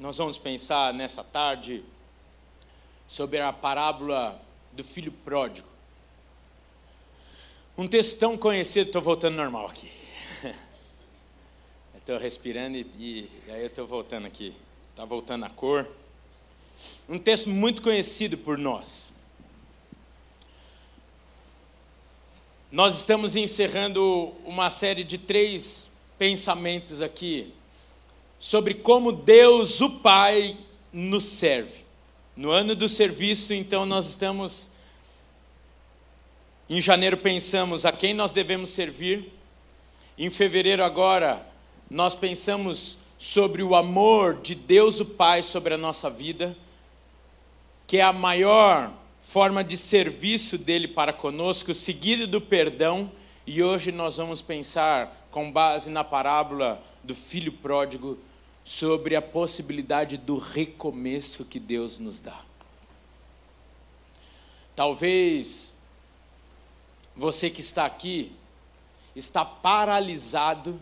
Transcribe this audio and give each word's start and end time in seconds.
nós 0.00 0.16
vamos 0.16 0.38
pensar 0.38 0.94
nessa 0.94 1.22
tarde 1.22 1.84
sobre 3.06 3.38
a 3.38 3.52
parábola 3.52 4.40
do 4.72 4.82
filho 4.82 5.12
pródigo. 5.12 5.68
Um 7.76 7.86
texto 7.86 8.18
tão 8.18 8.34
conhecido, 8.34 8.86
estou 8.86 9.02
voltando 9.02 9.36
normal 9.36 9.66
aqui. 9.66 9.90
Estou 11.98 12.16
respirando 12.16 12.78
e, 12.78 12.80
e, 12.98 13.30
e, 13.46 13.50
aí 13.50 13.60
eu 13.60 13.66
estou 13.66 13.86
voltando 13.86 14.26
aqui. 14.26 14.54
Está 14.90 15.04
voltando 15.04 15.44
a 15.44 15.50
cor. 15.50 15.86
Um 17.06 17.18
texto 17.18 17.50
muito 17.50 17.82
conhecido 17.82 18.38
por 18.38 18.56
nós. 18.56 19.12
Nós 22.72 22.98
estamos 22.98 23.36
encerrando 23.36 24.34
uma 24.46 24.70
série 24.70 25.04
de 25.04 25.18
três 25.18 25.90
pensamentos 26.18 27.02
aqui 27.02 27.52
sobre 28.40 28.72
como 28.72 29.12
Deus, 29.12 29.82
o 29.82 29.90
Pai, 30.00 30.56
nos 30.90 31.24
serve. 31.24 31.84
No 32.34 32.50
ano 32.50 32.74
do 32.74 32.88
serviço, 32.88 33.52
então, 33.52 33.84
nós 33.84 34.06
estamos. 34.06 34.70
Em 36.68 36.80
janeiro, 36.80 37.18
pensamos 37.18 37.84
a 37.84 37.92
quem 37.92 38.14
nós 38.14 38.32
devemos 38.32 38.70
servir. 38.70 39.30
Em 40.16 40.30
fevereiro, 40.30 40.82
agora, 40.82 41.46
nós 41.90 42.14
pensamos 42.14 42.98
sobre 43.18 43.62
o 43.62 43.74
amor 43.74 44.40
de 44.40 44.54
Deus, 44.54 45.00
o 45.00 45.04
Pai, 45.04 45.42
sobre 45.42 45.74
a 45.74 45.78
nossa 45.78 46.08
vida, 46.08 46.56
que 47.86 47.98
é 47.98 48.02
a 48.02 48.12
maior 48.12 48.90
forma 49.20 49.62
de 49.62 49.76
serviço 49.76 50.56
dele 50.56 50.88
para 50.88 51.12
conosco, 51.12 51.74
seguido 51.74 52.26
do 52.26 52.40
perdão. 52.40 53.12
E 53.46 53.62
hoje 53.62 53.92
nós 53.92 54.16
vamos 54.16 54.40
pensar, 54.40 55.28
com 55.30 55.52
base 55.52 55.90
na 55.90 56.02
parábola 56.02 56.82
do 57.04 57.14
filho 57.14 57.52
pródigo, 57.52 58.18
sobre 58.70 59.16
a 59.16 59.20
possibilidade 59.20 60.16
do 60.16 60.38
recomeço 60.38 61.44
que 61.44 61.58
Deus 61.58 61.98
nos 61.98 62.20
dá. 62.20 62.40
Talvez 64.76 65.74
você 67.16 67.50
que 67.50 67.60
está 67.60 67.84
aqui 67.84 68.30
está 69.16 69.44
paralisado 69.44 70.80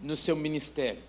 no 0.00 0.16
seu 0.16 0.34
ministério, 0.34 1.00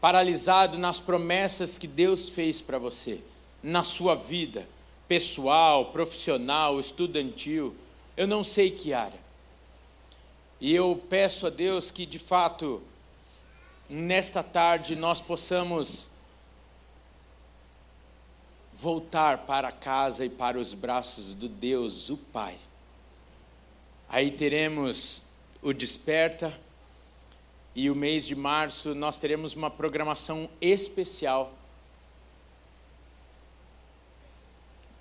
paralisado 0.00 0.76
nas 0.76 0.98
promessas 0.98 1.78
que 1.78 1.86
Deus 1.86 2.28
fez 2.28 2.60
para 2.60 2.80
você, 2.80 3.20
na 3.62 3.84
sua 3.84 4.16
vida 4.16 4.68
pessoal, 5.06 5.92
profissional, 5.92 6.80
estudantil, 6.80 7.76
eu 8.16 8.26
não 8.26 8.42
sei 8.42 8.72
que 8.72 8.92
área. 8.92 9.20
E 10.60 10.74
eu 10.74 11.00
peço 11.08 11.46
a 11.46 11.50
Deus 11.50 11.92
que 11.92 12.04
de 12.04 12.18
fato 12.18 12.82
nesta 13.88 14.42
tarde 14.42 14.96
nós 14.96 15.20
possamos 15.20 16.10
voltar 18.72 19.38
para 19.46 19.70
casa 19.70 20.24
e 20.24 20.30
para 20.30 20.58
os 20.58 20.74
braços 20.74 21.34
do 21.34 21.48
Deus, 21.48 22.10
o 22.10 22.16
Pai. 22.16 22.56
Aí 24.08 24.30
teremos 24.30 25.22
o 25.62 25.72
Desperta 25.72 26.52
e 27.74 27.90
o 27.90 27.94
mês 27.94 28.26
de 28.26 28.34
março 28.34 28.94
nós 28.94 29.18
teremos 29.18 29.54
uma 29.54 29.70
programação 29.70 30.48
especial 30.60 31.52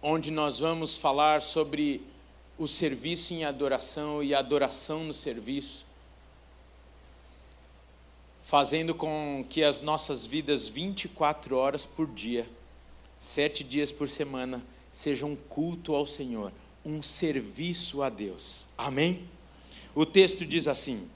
onde 0.01 0.31
nós 0.31 0.59
vamos 0.59 0.97
falar 0.97 1.41
sobre 1.41 2.05
o 2.57 2.67
serviço 2.67 3.33
em 3.33 3.45
adoração 3.45 4.21
e 4.21 4.35
adoração 4.35 5.05
no 5.05 5.13
serviço 5.13 5.85
fazendo 8.43 8.93
com 8.93 9.43
que 9.49 9.63
as 9.63 9.81
nossas 9.81 10.25
vidas 10.25 10.67
24 10.67 11.57
horas 11.57 11.85
por 11.85 12.07
dia, 12.07 12.47
sete 13.17 13.63
dias 13.63 13.91
por 13.91 14.09
semana, 14.09 14.61
sejam 14.91 15.31
um 15.31 15.35
culto 15.35 15.95
ao 15.95 16.05
Senhor, 16.05 16.51
um 16.85 17.01
serviço 17.01 18.03
a 18.03 18.09
Deus. 18.09 18.67
Amém? 18.77 19.27
O 19.95 20.05
texto 20.05 20.45
diz 20.45 20.67
assim: 20.67 21.09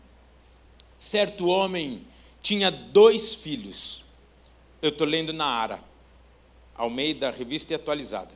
certo 0.98 1.48
homem 1.48 2.02
tinha 2.42 2.72
dois 2.72 3.36
filhos. 3.36 4.04
Eu 4.82 4.90
estou 4.90 5.06
lendo 5.06 5.34
na 5.34 5.46
Ara, 5.46 5.84
Almeida, 6.76 7.30
revista 7.30 7.74
e 7.74 7.76
atualizada. 7.76 8.34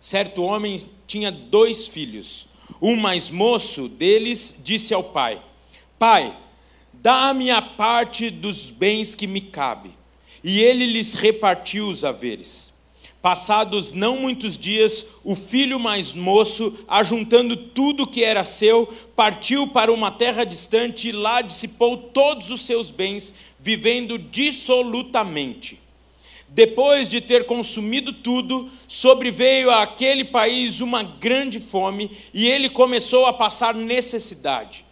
Certo 0.00 0.42
homem 0.42 0.84
tinha 1.06 1.30
dois 1.30 1.86
filhos. 1.86 2.46
Um 2.80 2.96
mais 2.96 3.30
moço 3.30 3.88
deles 3.88 4.60
disse 4.64 4.92
ao 4.92 5.04
pai: 5.04 5.40
Pai, 5.98 6.36
Dá-me 7.02 7.50
a 7.50 7.60
parte 7.60 8.30
dos 8.30 8.70
bens 8.70 9.16
que 9.16 9.26
me 9.26 9.40
cabe. 9.40 9.90
E 10.44 10.60
ele 10.60 10.86
lhes 10.86 11.14
repartiu 11.14 11.88
os 11.88 12.04
haveres. 12.04 12.72
Passados 13.20 13.92
não 13.92 14.18
muitos 14.18 14.56
dias, 14.56 15.06
o 15.24 15.34
filho 15.34 15.80
mais 15.80 16.12
moço, 16.12 16.78
ajuntando 16.86 17.56
tudo 17.56 18.06
que 18.06 18.22
era 18.22 18.44
seu, 18.44 18.86
partiu 19.16 19.66
para 19.66 19.92
uma 19.92 20.12
terra 20.12 20.44
distante 20.44 21.08
e 21.08 21.12
lá 21.12 21.40
dissipou 21.42 21.96
todos 21.96 22.50
os 22.50 22.62
seus 22.62 22.92
bens, 22.92 23.34
vivendo 23.58 24.16
dissolutamente. 24.16 25.80
Depois 26.48 27.08
de 27.08 27.20
ter 27.20 27.46
consumido 27.46 28.12
tudo, 28.12 28.70
sobreveio 28.86 29.72
àquele 29.72 30.24
país 30.24 30.80
uma 30.80 31.02
grande 31.02 31.58
fome 31.58 32.12
e 32.32 32.46
ele 32.46 32.70
começou 32.70 33.26
a 33.26 33.32
passar 33.32 33.74
necessidade. 33.74 34.84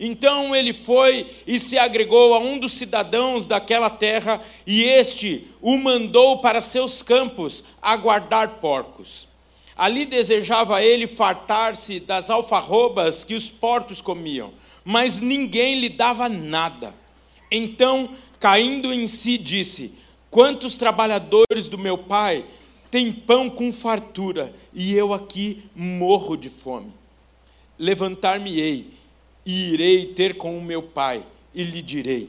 Então 0.00 0.54
ele 0.54 0.72
foi 0.72 1.26
e 1.46 1.58
se 1.58 1.76
agregou 1.76 2.34
a 2.34 2.38
um 2.38 2.58
dos 2.58 2.72
cidadãos 2.72 3.46
daquela 3.46 3.90
terra, 3.90 4.40
e 4.66 4.82
este 4.84 5.46
o 5.60 5.76
mandou 5.76 6.38
para 6.38 6.60
seus 6.60 7.02
campos 7.02 7.64
a 7.82 7.96
guardar 7.96 8.60
porcos. 8.60 9.26
Ali 9.76 10.04
desejava 10.04 10.82
ele 10.82 11.06
fartar-se 11.06 12.00
das 12.00 12.30
alfarrobas 12.30 13.24
que 13.24 13.34
os 13.34 13.50
porcos 13.50 14.00
comiam, 14.00 14.52
mas 14.84 15.20
ninguém 15.20 15.78
lhe 15.78 15.88
dava 15.88 16.28
nada. 16.28 16.94
Então, 17.50 18.10
caindo 18.38 18.92
em 18.92 19.06
si, 19.06 19.38
disse: 19.38 19.94
Quantos 20.30 20.76
trabalhadores 20.76 21.68
do 21.68 21.78
meu 21.78 21.98
pai 21.98 22.44
têm 22.90 23.12
pão 23.12 23.48
com 23.48 23.72
fartura, 23.72 24.52
e 24.72 24.94
eu 24.94 25.12
aqui 25.12 25.64
morro 25.74 26.36
de 26.36 26.48
fome? 26.48 26.92
Levantar-me-ei 27.78 28.97
e 29.48 29.72
irei 29.72 30.04
ter 30.04 30.36
com 30.36 30.58
o 30.58 30.62
meu 30.62 30.82
pai, 30.82 31.24
e 31.54 31.62
lhe 31.62 31.80
direi: 31.80 32.28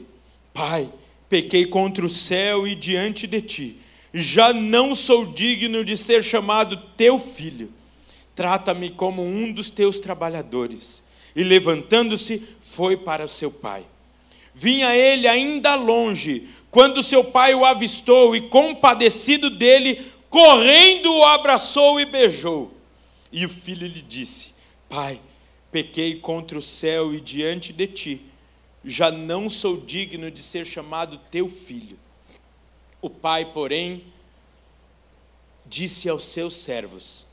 Pai, 0.54 0.90
pequei 1.28 1.66
contra 1.66 2.04
o 2.04 2.08
céu 2.08 2.66
e 2.66 2.74
diante 2.74 3.26
de 3.26 3.42
ti, 3.42 3.76
já 4.14 4.54
não 4.54 4.94
sou 4.94 5.26
digno 5.26 5.84
de 5.84 5.98
ser 5.98 6.24
chamado 6.24 6.78
teu 6.96 7.18
filho. 7.18 7.70
Trata-me 8.34 8.88
como 8.88 9.22
um 9.22 9.52
dos 9.52 9.68
teus 9.68 10.00
trabalhadores. 10.00 11.04
E 11.36 11.44
levantando-se, 11.44 12.42
foi 12.58 12.96
para 12.96 13.28
seu 13.28 13.50
pai. 13.50 13.84
Vinha 14.54 14.96
ele 14.96 15.28
ainda 15.28 15.74
longe, 15.74 16.48
quando 16.70 17.02
seu 17.02 17.22
pai 17.22 17.54
o 17.54 17.66
avistou 17.66 18.34
e, 18.34 18.48
compadecido 18.48 19.50
dele, 19.50 20.02
correndo 20.30 21.12
o 21.12 21.24
abraçou 21.24 22.00
e 22.00 22.06
beijou. 22.06 22.72
E 23.30 23.44
o 23.44 23.48
filho 23.50 23.86
lhe 23.86 24.00
disse: 24.00 24.54
Pai, 24.88 25.20
pequei 25.70 26.16
contra 26.16 26.58
o 26.58 26.62
céu 26.62 27.14
e 27.14 27.20
diante 27.20 27.72
de 27.72 27.86
ti, 27.86 28.20
já 28.84 29.10
não 29.10 29.48
sou 29.48 29.76
digno 29.76 30.30
de 30.30 30.42
ser 30.42 30.64
chamado 30.64 31.18
teu 31.30 31.48
filho. 31.48 31.98
O 33.00 33.08
pai, 33.08 33.52
porém, 33.52 34.04
disse 35.66 36.08
aos 36.08 36.24
seus 36.24 36.54
servos: 36.56 37.26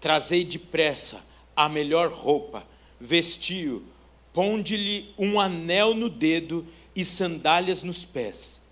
Trazei 0.00 0.44
depressa 0.44 1.26
a 1.56 1.68
melhor 1.68 2.10
roupa, 2.12 2.66
vestiu, 3.00 3.82
ponde-lhe 4.32 5.12
um 5.18 5.40
anel 5.40 5.94
no 5.94 6.08
dedo 6.08 6.66
e 6.94 7.04
sandálias 7.04 7.82
nos 7.82 8.04
pés. 8.04 8.62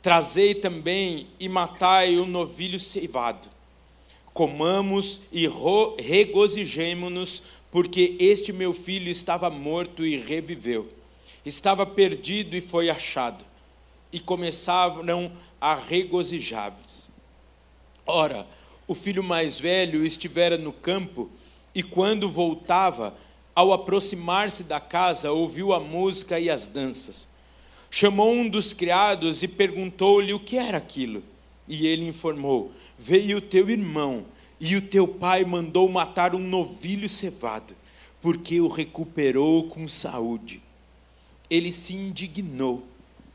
Trazei 0.00 0.54
também 0.54 1.28
e 1.38 1.48
matai 1.48 2.18
o 2.18 2.26
novilho 2.26 2.78
ceivado. 2.78 3.48
Comamos 4.32 5.20
e 5.30 5.46
regozijemo-nos 5.98 7.42
porque 7.72 8.16
este 8.20 8.52
meu 8.52 8.74
filho 8.74 9.10
estava 9.10 9.48
morto 9.48 10.04
e 10.04 10.18
reviveu, 10.18 10.92
estava 11.44 11.86
perdido 11.86 12.54
e 12.54 12.60
foi 12.60 12.90
achado. 12.90 13.44
E 14.12 14.20
começaram 14.20 15.32
a 15.58 15.74
regozijar-se. 15.74 17.10
Ora, 18.06 18.46
o 18.86 18.94
filho 18.94 19.24
mais 19.24 19.58
velho 19.58 20.04
estivera 20.04 20.58
no 20.58 20.70
campo, 20.70 21.30
e 21.74 21.82
quando 21.82 22.30
voltava, 22.30 23.16
ao 23.54 23.72
aproximar-se 23.72 24.64
da 24.64 24.78
casa, 24.78 25.32
ouviu 25.32 25.72
a 25.72 25.80
música 25.80 26.38
e 26.38 26.50
as 26.50 26.66
danças. 26.66 27.26
Chamou 27.90 28.34
um 28.34 28.46
dos 28.46 28.74
criados 28.74 29.42
e 29.42 29.48
perguntou-lhe 29.48 30.34
o 30.34 30.40
que 30.40 30.58
era 30.58 30.76
aquilo. 30.76 31.22
E 31.66 31.86
ele 31.86 32.06
informou: 32.06 32.70
Veio 32.98 33.38
o 33.38 33.42
teu 33.42 33.70
irmão 33.70 34.26
e 34.64 34.76
o 34.76 34.80
teu 34.80 35.08
pai 35.08 35.44
mandou 35.44 35.88
matar 35.88 36.36
um 36.36 36.38
novilho 36.38 37.08
cevado, 37.08 37.74
porque 38.20 38.60
o 38.60 38.68
recuperou 38.68 39.64
com 39.64 39.88
saúde. 39.88 40.62
Ele 41.50 41.72
se 41.72 41.96
indignou 41.96 42.86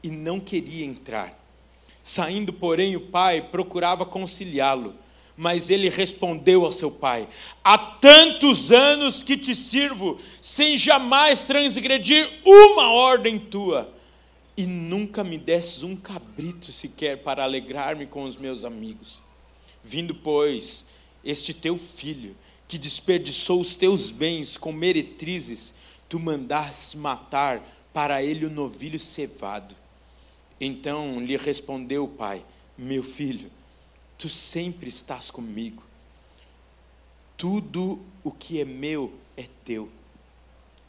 e 0.01 0.09
não 0.09 0.39
queria 0.39 0.85
entrar. 0.85 1.37
Saindo, 2.01 2.53
porém, 2.53 2.95
o 2.95 3.01
pai 3.01 3.41
procurava 3.41 4.05
conciliá-lo, 4.05 4.95
mas 5.35 5.69
ele 5.69 5.89
respondeu 5.89 6.63
ao 6.63 6.71
seu 6.71 6.89
pai: 6.89 7.27
Há 7.61 7.77
tantos 7.77 8.71
anos 8.71 9.21
que 9.21 9.35
te 9.35 9.53
sirvo, 9.53 10.17
sem 10.41 10.77
jamais 10.77 11.43
transgredir 11.43 12.25
uma 12.45 12.89
ordem 12.89 13.37
tua, 13.37 13.93
e 14.55 14.65
nunca 14.65 15.25
me 15.25 15.37
desses 15.37 15.83
um 15.83 15.97
cabrito 15.97 16.71
sequer 16.71 17.17
para 17.17 17.43
alegrar-me 17.43 18.05
com 18.05 18.23
os 18.23 18.37
meus 18.37 18.63
amigos. 18.63 19.21
Vindo, 19.83 20.15
pois, 20.15 20.85
este 21.27 21.53
teu 21.53 21.77
filho, 21.77 22.35
que 22.69 22.77
desperdiçou 22.77 23.59
os 23.59 23.75
teus 23.75 24.09
bens 24.09 24.55
com 24.55 24.71
meretrizes, 24.71 25.73
tu 26.07 26.17
mandaste 26.19 26.97
matar 26.97 27.61
para 27.93 28.23
ele 28.23 28.45
o 28.45 28.49
novilho 28.49 28.97
cevado. 28.97 29.75
Então 30.59 31.19
lhe 31.19 31.35
respondeu 31.35 32.05
o 32.05 32.07
pai: 32.07 32.45
Meu 32.77 33.03
filho, 33.03 33.51
tu 34.17 34.29
sempre 34.29 34.87
estás 34.87 35.29
comigo. 35.29 35.83
Tudo 37.35 37.99
o 38.23 38.31
que 38.31 38.61
é 38.61 38.65
meu 38.65 39.13
é 39.35 39.45
teu. 39.65 39.89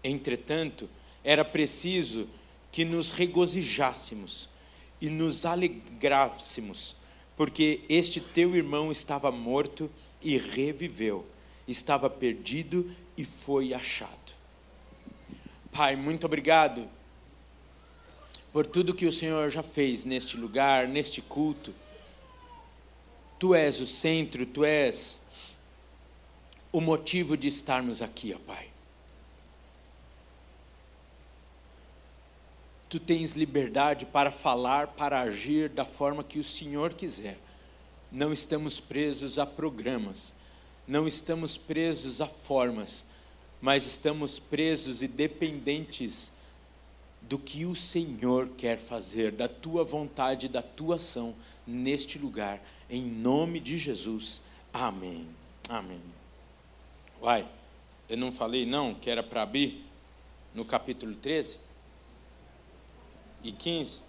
Entretanto, 0.05 0.89
era 1.25 1.45
preciso 1.45 2.29
que 2.71 2.85
nos 2.85 3.11
regozijássemos 3.11 4.49
e 5.01 5.11
nos 5.11 5.45
alegrássemos, 5.45 6.95
porque 7.37 7.81
este 7.89 8.21
teu 8.21 8.55
irmão 8.55 8.93
estava 8.93 9.31
morto 9.31 9.91
e 10.23 10.37
reviveu, 10.37 11.27
estava 11.67 12.09
perdido 12.09 12.91
e 13.17 13.25
foi 13.25 13.75
achado. 13.75 14.33
Pai, 15.73 15.97
muito 15.97 16.27
obrigado 16.27 16.89
por 18.53 18.67
tudo 18.67 18.95
que 18.95 19.07
o 19.07 19.13
Senhor 19.13 19.51
já 19.51 19.63
fez 19.63 20.05
neste 20.05 20.37
lugar, 20.37 20.89
neste 20.89 21.21
culto. 21.21 21.75
Tu 23.39 23.55
és 23.55 23.81
o 23.81 23.87
centro, 23.87 24.45
tu 24.47 24.65
és 24.65 25.27
o 26.73 26.81
motivo 26.81 27.37
de 27.37 27.49
estarmos 27.49 28.03
aqui, 28.03 28.35
ó 28.35 28.39
Pai. 28.39 28.69
Tu 32.89 32.99
tens 32.99 33.33
liberdade 33.33 34.07
para 34.07 34.33
falar, 34.33 34.89
para 34.89 35.21
agir 35.21 35.69
da 35.69 35.85
forma 35.85 36.25
que 36.25 36.39
o 36.39 36.45
Senhor 36.45 36.95
quiser. 36.95 37.39
Não 38.11 38.33
estamos 38.33 38.81
presos 38.81 39.39
a 39.39 39.45
programas, 39.45 40.33
não 40.87 41.07
estamos 41.07 41.57
presos 41.57 42.21
a 42.21 42.27
formas, 42.27 43.05
mas 43.61 43.85
estamos 43.85 44.39
presos 44.39 45.03
e 45.03 45.09
dependentes 45.09 46.33
do 47.21 47.39
que 47.39 47.67
o 47.67 47.75
Senhor 47.75 48.49
quer 48.57 48.79
fazer, 48.79 49.33
da 49.33 49.49
tua 49.49 49.85
vontade, 49.85 50.49
da 50.49 50.63
tua 50.63 50.97
ação 50.97 51.35
neste 51.67 52.19
lugar, 52.19 52.61
em 52.89 53.03
nome 53.03 53.61
de 53.61 53.77
Jesus. 53.77 54.41
Amém. 54.73 55.29
Amém. 55.69 56.01
Uai, 57.21 57.47
eu 58.09 58.17
não 58.17 58.33
falei 58.33 58.65
não 58.65 58.95
que 58.95 59.11
era 59.11 59.23
para 59.23 59.43
abrir 59.43 59.85
no 60.55 60.65
capítulo 60.65 61.15
13 61.15 61.59
e 63.43 63.53
15? 63.53 64.03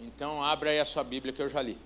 Então 0.00 0.42
abra 0.42 0.70
aí 0.70 0.80
a 0.80 0.84
sua 0.84 1.04
Bíblia 1.04 1.32
que 1.32 1.40
eu 1.40 1.48
já 1.48 1.62
li. 1.62 1.78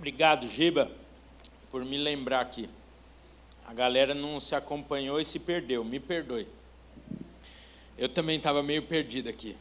Obrigado, 0.00 0.48
Giba, 0.48 0.90
por 1.70 1.84
me 1.84 1.98
lembrar 1.98 2.40
aqui. 2.40 2.70
A 3.66 3.74
galera 3.74 4.14
não 4.14 4.40
se 4.40 4.54
acompanhou 4.54 5.20
e 5.20 5.26
se 5.26 5.38
perdeu, 5.38 5.84
me 5.84 6.00
perdoe. 6.00 6.48
Eu 7.98 8.08
também 8.08 8.38
estava 8.38 8.62
meio 8.62 8.82
perdido 8.82 9.28
aqui. 9.28 9.54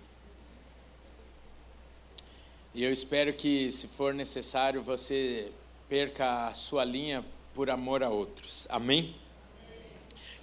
E 2.74 2.82
eu 2.82 2.94
espero 2.94 3.34
que, 3.34 3.70
se 3.70 3.90
for 3.90 4.14
necessário, 4.14 4.82
você 4.82 5.52
perca 5.90 6.48
a 6.48 6.54
sua 6.54 6.86
linha 6.86 7.22
por 7.54 7.70
amor 7.70 8.02
a 8.02 8.08
outros. 8.08 8.66
Amém? 8.70 9.14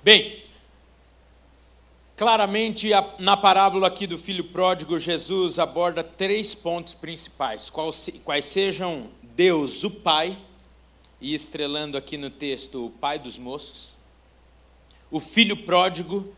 Bem, 0.02 0.44
claramente 2.18 2.90
na 3.18 3.34
parábola 3.34 3.86
aqui 3.88 4.06
do 4.06 4.18
filho 4.18 4.44
pródigo, 4.44 4.98
Jesus 4.98 5.58
aborda 5.58 6.04
três 6.04 6.54
pontos 6.54 6.92
principais: 6.92 7.70
quais 7.70 8.44
sejam 8.44 9.10
Deus, 9.36 9.84
o 9.84 9.90
Pai, 9.90 10.34
e 11.20 11.34
estrelando 11.34 11.98
aqui 11.98 12.16
no 12.16 12.30
texto, 12.30 12.86
o 12.86 12.90
Pai 12.90 13.18
dos 13.18 13.36
moços, 13.36 13.98
o 15.10 15.20
filho 15.20 15.58
pródigo 15.58 16.34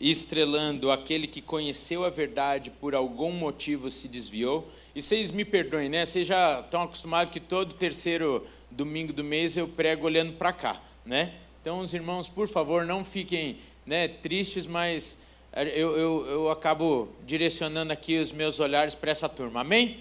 e 0.00 0.10
estrelando 0.10 0.90
aquele 0.90 1.28
que 1.28 1.40
conheceu 1.40 2.04
a 2.04 2.10
verdade 2.10 2.68
por 2.68 2.92
algum 2.92 3.30
motivo 3.30 3.88
se 3.88 4.08
desviou. 4.08 4.68
E 4.96 5.00
vocês 5.00 5.30
me 5.30 5.44
perdoem, 5.44 5.88
né? 5.88 6.04
Vocês 6.04 6.26
já 6.26 6.58
estão 6.58 6.82
acostumados 6.82 7.32
que 7.32 7.38
todo 7.38 7.72
terceiro 7.74 8.44
domingo 8.68 9.12
do 9.12 9.22
mês 9.22 9.56
eu 9.56 9.68
prego 9.68 10.06
olhando 10.06 10.32
para 10.32 10.52
cá, 10.52 10.82
né? 11.06 11.32
Então, 11.60 11.78
os 11.78 11.94
irmãos, 11.94 12.28
por 12.28 12.48
favor, 12.48 12.84
não 12.84 13.04
fiquem 13.04 13.58
né, 13.86 14.08
tristes, 14.08 14.66
mas 14.66 15.16
eu, 15.54 15.96
eu, 15.96 16.26
eu 16.26 16.50
acabo 16.50 17.10
direcionando 17.24 17.92
aqui 17.92 18.18
os 18.18 18.32
meus 18.32 18.58
olhares 18.58 18.96
para 18.96 19.12
essa 19.12 19.28
turma. 19.28 19.60
Amém? 19.60 20.00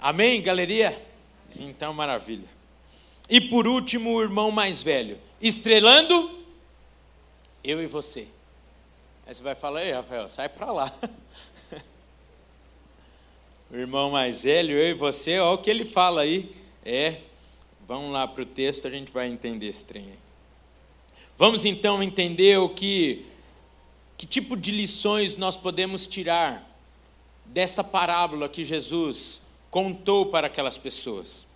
Amém, 0.00 0.42
galeria? 0.42 1.06
Então, 1.58 1.92
maravilha. 1.92 2.48
E 3.28 3.40
por 3.40 3.66
último, 3.66 4.14
o 4.14 4.22
irmão 4.22 4.50
mais 4.50 4.82
velho, 4.82 5.18
estrelando 5.40 6.38
eu 7.62 7.82
e 7.82 7.86
você. 7.86 8.28
Aí 9.26 9.34
você 9.34 9.42
vai 9.42 9.54
falar, 9.54 9.84
ei, 9.84 9.92
Rafael, 9.92 10.28
sai 10.28 10.48
para 10.48 10.72
lá. 10.72 10.92
o 13.70 13.76
irmão 13.76 14.10
mais 14.10 14.42
velho, 14.42 14.72
eu 14.72 14.90
e 14.90 14.94
você, 14.94 15.38
olha 15.38 15.54
o 15.54 15.58
que 15.58 15.68
ele 15.68 15.84
fala 15.84 16.22
aí. 16.22 16.56
É, 16.84 17.18
vamos 17.86 18.10
lá 18.10 18.26
para 18.26 18.42
o 18.42 18.46
texto, 18.46 18.86
a 18.86 18.90
gente 18.90 19.12
vai 19.12 19.28
entender 19.28 19.66
esse 19.66 19.84
trem 19.84 20.04
aí. 20.04 20.18
Vamos 21.36 21.64
então 21.64 22.02
entender 22.02 22.58
o 22.58 22.70
que, 22.70 23.26
que 24.16 24.26
tipo 24.26 24.56
de 24.56 24.70
lições 24.70 25.36
nós 25.36 25.56
podemos 25.56 26.06
tirar 26.06 26.66
dessa 27.44 27.84
parábola 27.84 28.48
que 28.48 28.64
Jesus 28.64 29.40
contou 29.70 30.26
para 30.26 30.46
aquelas 30.46 30.78
pessoas. 30.78 31.47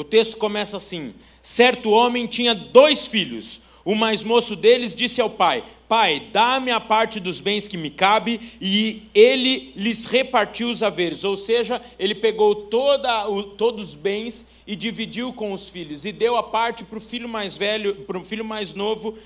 O 0.00 0.04
texto 0.04 0.38
começa 0.38 0.78
assim: 0.78 1.12
certo 1.42 1.90
homem 1.90 2.26
tinha 2.26 2.54
dois 2.54 3.06
filhos. 3.06 3.60
O 3.84 3.94
mais 3.94 4.24
moço 4.24 4.56
deles 4.56 4.94
disse 4.94 5.20
ao 5.20 5.28
pai: 5.28 5.62
Pai, 5.86 6.28
dá-me 6.32 6.70
a 6.70 6.80
parte 6.80 7.20
dos 7.20 7.38
bens 7.38 7.68
que 7.68 7.76
me 7.76 7.90
cabe, 7.90 8.40
e 8.60 9.02
ele 9.14 9.72
lhes 9.76 10.06
repartiu 10.06 10.70
os 10.70 10.82
haveres, 10.82 11.22
ou 11.22 11.36
seja, 11.36 11.82
ele 11.98 12.14
pegou 12.14 12.54
toda, 12.54 13.28
o, 13.28 13.42
todos 13.42 13.90
os 13.90 13.94
bens 13.94 14.46
e 14.66 14.74
dividiu 14.74 15.34
com 15.34 15.52
os 15.52 15.68
filhos, 15.68 16.06
e 16.06 16.12
deu 16.12 16.34
a 16.34 16.42
parte 16.42 16.82
para 16.82 16.96
o 16.96 17.00
filho 17.00 17.28
mais 17.28 17.56
velho, 17.56 17.96
para 18.06 18.18
o 18.18 18.24
filho 18.24 18.44
mais 18.44 18.72
novo, 18.72 19.18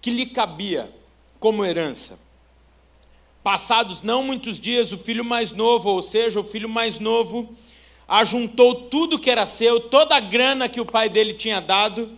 que 0.00 0.08
lhe 0.08 0.24
cabia 0.24 0.90
como 1.38 1.64
herança. 1.64 2.18
Passados 3.42 4.00
não 4.00 4.22
muitos 4.22 4.58
dias, 4.58 4.90
o 4.90 4.96
filho 4.96 5.22
mais 5.22 5.52
novo, 5.52 5.90
ou 5.90 6.00
seja, 6.00 6.40
o 6.40 6.44
filho 6.44 6.68
mais 6.68 6.98
novo, 6.98 7.54
ajuntou 8.06 8.88
tudo 8.88 9.18
que 9.18 9.30
era 9.30 9.46
seu, 9.46 9.80
toda 9.80 10.16
a 10.16 10.20
grana 10.20 10.68
que 10.68 10.80
o 10.80 10.86
pai 10.86 11.08
dele 11.08 11.34
tinha 11.34 11.60
dado, 11.60 12.10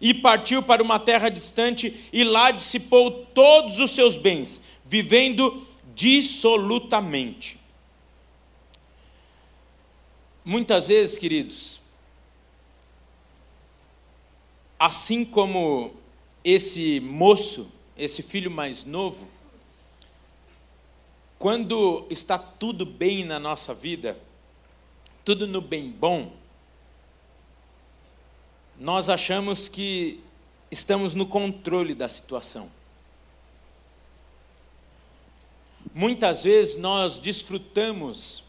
e 0.00 0.14
partiu 0.14 0.62
para 0.62 0.82
uma 0.82 0.98
terra 0.98 1.28
distante 1.28 2.08
e 2.12 2.24
lá 2.24 2.50
dissipou 2.50 3.10
todos 3.10 3.78
os 3.78 3.90
seus 3.90 4.16
bens, 4.16 4.62
vivendo 4.84 5.66
dissolutamente. 5.94 7.58
Muitas 10.42 10.88
vezes, 10.88 11.18
queridos, 11.18 11.80
assim 14.78 15.22
como 15.22 15.92
esse 16.42 16.98
moço, 17.00 17.70
esse 17.96 18.22
filho 18.22 18.50
mais 18.50 18.86
novo, 18.86 19.28
quando 21.38 22.06
está 22.08 22.38
tudo 22.38 22.86
bem 22.86 23.22
na 23.24 23.38
nossa 23.38 23.74
vida, 23.74 24.18
tudo 25.24 25.46
no 25.46 25.60
bem 25.60 25.90
bom, 25.90 26.32
nós 28.78 29.08
achamos 29.08 29.68
que 29.68 30.20
estamos 30.70 31.14
no 31.14 31.26
controle 31.26 31.94
da 31.94 32.08
situação. 32.08 32.70
Muitas 35.92 36.44
vezes 36.44 36.76
nós 36.76 37.18
desfrutamos 37.18 38.44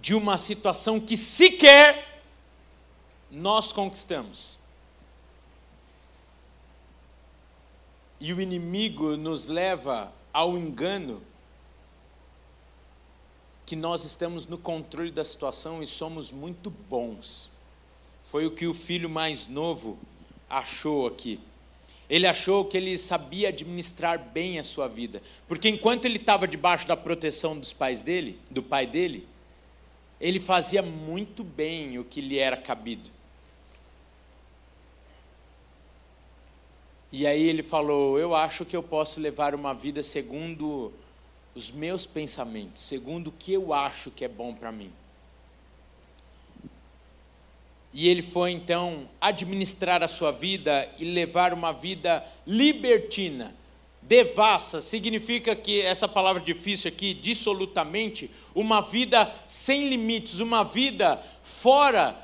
de 0.00 0.14
uma 0.14 0.36
situação 0.36 1.00
que 1.00 1.16
sequer 1.16 2.22
nós 3.30 3.72
conquistamos. 3.72 4.58
E 8.20 8.32
o 8.32 8.40
inimigo 8.40 9.16
nos 9.16 9.46
leva 9.46 10.12
ao 10.32 10.58
engano 10.58 11.22
que 13.68 13.76
nós 13.76 14.02
estamos 14.02 14.46
no 14.46 14.56
controle 14.56 15.10
da 15.10 15.22
situação 15.22 15.82
e 15.82 15.86
somos 15.86 16.32
muito 16.32 16.70
bons. 16.70 17.50
Foi 18.22 18.46
o 18.46 18.50
que 18.50 18.66
o 18.66 18.72
filho 18.72 19.10
mais 19.10 19.46
novo 19.46 19.98
achou 20.48 21.06
aqui. 21.06 21.38
Ele 22.08 22.26
achou 22.26 22.64
que 22.64 22.78
ele 22.78 22.96
sabia 22.96 23.50
administrar 23.50 24.18
bem 24.18 24.58
a 24.58 24.64
sua 24.64 24.88
vida, 24.88 25.22
porque 25.46 25.68
enquanto 25.68 26.06
ele 26.06 26.16
estava 26.16 26.48
debaixo 26.48 26.88
da 26.88 26.96
proteção 26.96 27.58
dos 27.58 27.74
pais 27.74 28.00
dele, 28.00 28.38
do 28.50 28.62
pai 28.62 28.86
dele, 28.86 29.28
ele 30.18 30.40
fazia 30.40 30.80
muito 30.80 31.44
bem 31.44 31.98
o 31.98 32.04
que 32.04 32.22
lhe 32.22 32.38
era 32.38 32.56
cabido. 32.56 33.10
E 37.12 37.26
aí 37.26 37.46
ele 37.46 37.62
falou: 37.62 38.18
Eu 38.18 38.34
acho 38.34 38.64
que 38.64 38.74
eu 38.74 38.82
posso 38.82 39.20
levar 39.20 39.54
uma 39.54 39.74
vida 39.74 40.02
segundo 40.02 40.90
os 41.54 41.70
meus 41.70 42.06
pensamentos, 42.06 42.82
segundo 42.82 43.28
o 43.28 43.32
que 43.32 43.52
eu 43.52 43.72
acho 43.72 44.10
que 44.10 44.24
é 44.24 44.28
bom 44.28 44.54
para 44.54 44.70
mim. 44.70 44.92
E 47.92 48.08
ele 48.08 48.22
foi 48.22 48.52
então 48.52 49.08
administrar 49.20 50.02
a 50.02 50.08
sua 50.08 50.30
vida 50.30 50.88
e 50.98 51.04
levar 51.04 51.52
uma 51.52 51.72
vida 51.72 52.24
libertina. 52.46 53.54
Devassa 54.02 54.80
significa 54.80 55.56
que 55.56 55.80
essa 55.80 56.06
palavra 56.06 56.40
difícil 56.40 56.88
aqui, 56.88 57.12
dissolutamente, 57.12 58.30
uma 58.54 58.80
vida 58.80 59.30
sem 59.46 59.88
limites, 59.88 60.40
uma 60.40 60.62
vida 60.64 61.20
fora 61.42 62.16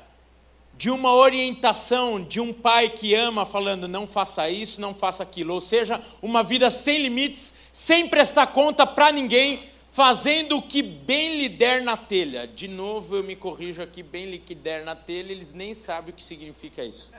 de 0.77 0.89
uma 0.89 1.13
orientação 1.13 2.21
de 2.21 2.39
um 2.39 2.51
pai 2.51 2.89
que 2.89 3.13
ama, 3.15 3.45
falando 3.45 3.87
não 3.87 4.05
faça 4.05 4.49
isso, 4.49 4.81
não 4.81 4.93
faça 4.93 5.23
aquilo. 5.23 5.53
Ou 5.53 5.61
seja, 5.61 6.01
uma 6.21 6.43
vida 6.43 6.69
sem 6.69 7.01
limites, 7.01 7.53
sem 7.75 8.07
prestar 8.07 8.47
conta 8.47 8.87
para 8.87 9.11
ninguém, 9.11 9.69
fazendo 9.89 10.55
o 10.55 10.61
que 10.61 10.81
bem 10.81 11.41
lhe 11.41 11.49
der 11.49 11.81
na 11.81 11.97
telha. 11.97 12.47
De 12.47 12.69
novo, 12.69 13.17
eu 13.17 13.23
me 13.23 13.35
corrijo 13.35 13.81
aqui, 13.81 14.01
bem 14.01 14.27
lhe 14.27 14.39
que 14.39 14.55
der 14.55 14.85
na 14.85 14.95
telha, 14.95 15.33
eles 15.33 15.51
nem 15.51 15.73
sabem 15.73 16.13
o 16.13 16.15
que 16.15 16.23
significa 16.23 16.85
isso. 16.85 17.11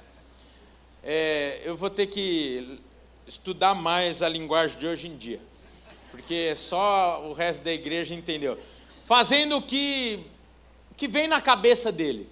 É, 1.03 1.61
eu 1.63 1.77
vou 1.77 1.91
ter 1.91 2.07
que 2.07 2.81
estudar 3.27 3.75
mais 3.75 4.23
a 4.23 4.31
linguagem 4.31 4.79
de 4.79 4.87
hoje 4.87 5.09
em 5.09 5.17
dia, 5.19 5.41
porque 6.11 6.57
só 6.57 7.29
o 7.29 7.35
resto 7.35 7.63
da 7.63 7.73
igreja 7.75 8.15
entendeu. 8.15 8.59
Fazendo 9.05 9.59
o 9.59 9.63
que, 9.63 10.25
que 10.97 11.07
vem 11.07 11.29
na 11.29 11.43
cabeça 11.43 11.93
dele. 11.93 12.27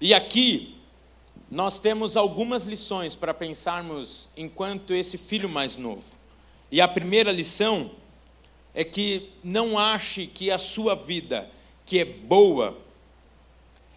E 0.00 0.14
aqui 0.14 0.71
nós 1.52 1.78
temos 1.78 2.16
algumas 2.16 2.64
lições 2.64 3.14
para 3.14 3.34
pensarmos 3.34 4.30
enquanto 4.34 4.94
esse 4.94 5.18
filho 5.18 5.50
mais 5.50 5.76
novo. 5.76 6.02
E 6.70 6.80
a 6.80 6.88
primeira 6.88 7.30
lição 7.30 7.90
é 8.72 8.82
que 8.82 9.28
não 9.44 9.78
ache 9.78 10.26
que 10.26 10.50
a 10.50 10.58
sua 10.58 10.94
vida, 10.94 11.50
que 11.84 11.98
é 11.98 12.06
boa, 12.06 12.78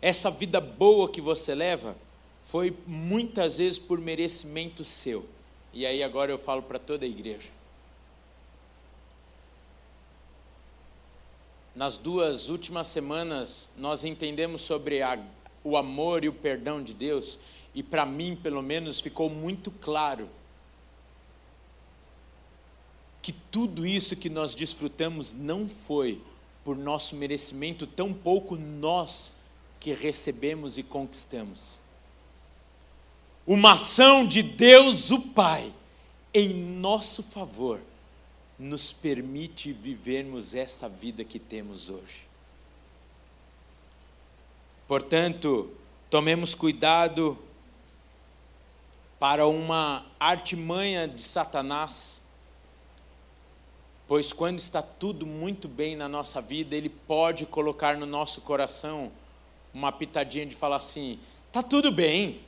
essa 0.02 0.30
vida 0.30 0.60
boa 0.60 1.10
que 1.10 1.22
você 1.22 1.56
leva, 1.56 1.96
foi 2.44 2.76
muitas 2.86 3.56
vezes 3.56 3.80
por 3.80 4.02
merecimento 4.02 4.84
seu. 4.84 5.26
E 5.72 5.86
aí 5.86 6.04
agora 6.04 6.30
eu 6.30 6.38
falo 6.38 6.62
para 6.62 6.78
toda 6.78 7.06
a 7.06 7.08
igreja. 7.08 7.48
Nas 11.74 11.98
duas 11.98 12.50
últimas 12.50 12.88
semanas, 12.88 13.72
nós 13.78 14.04
entendemos 14.04 14.62
sobre 14.62 15.02
a 15.02 15.18
o 15.66 15.76
amor 15.76 16.24
e 16.24 16.30
o 16.30 16.34
perdão 16.34 16.82
de 16.82 16.94
Deus, 16.94 17.40
e 17.74 17.84
para 17.84 18.06
mim, 18.06 18.38
pelo 18.42 18.62
menos, 18.62 19.02
ficou 19.02 19.30
muito 19.30 19.70
claro 19.70 20.30
que 23.22 23.34
tudo 23.34 23.86
isso 23.86 24.16
que 24.16 24.30
nós 24.30 24.54
desfrutamos 24.54 25.34
não 25.34 25.68
foi 25.68 26.22
por 26.64 26.78
nosso 26.78 27.16
merecimento, 27.16 27.88
tão 27.88 28.14
pouco 28.14 28.56
nós 28.56 29.34
que 29.80 29.92
recebemos 29.94 30.78
e 30.78 30.84
conquistamos. 30.84 31.80
Uma 33.46 33.74
ação 33.74 34.26
de 34.26 34.44
Deus, 34.44 35.10
o 35.10 35.20
Pai, 35.20 35.74
em 36.34 36.54
nosso 36.54 37.24
favor, 37.24 37.82
nos 38.58 38.94
permite 38.94 39.74
vivermos 39.74 40.54
esta 40.54 40.88
vida 40.88 41.24
que 41.24 41.40
temos 41.40 41.90
hoje. 41.90 42.26
Portanto, 44.88 45.72
tomemos 46.12 46.54
cuidado 46.54 47.38
para 49.20 49.48
uma 49.48 50.06
artimanha 50.20 51.08
de 51.08 51.22
Satanás, 51.22 52.22
pois 54.08 54.32
quando 54.32 54.60
está 54.60 54.84
tudo 54.84 55.26
muito 55.26 55.68
bem 55.68 55.96
na 55.96 56.08
nossa 56.08 56.40
vida, 56.40 56.76
ele 56.76 56.90
pode 56.90 57.48
colocar 57.48 57.98
no 57.98 58.06
nosso 58.06 58.42
coração 58.42 59.12
uma 59.74 59.92
pitadinha 59.92 60.46
de 60.46 60.54
falar 60.54 60.76
assim: 60.76 61.20
tá 61.52 61.64
tudo 61.64 61.92
bem, 61.92 62.42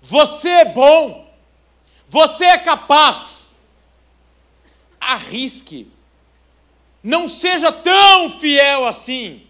você 0.00 0.50
é 0.50 0.64
bom, 0.64 1.28
você 2.06 2.44
é 2.44 2.58
capaz, 2.58 3.56
arrisque, 5.00 5.90
não 7.02 7.26
seja 7.26 7.72
tão 7.72 8.30
fiel 8.30 8.86
assim 8.86 9.48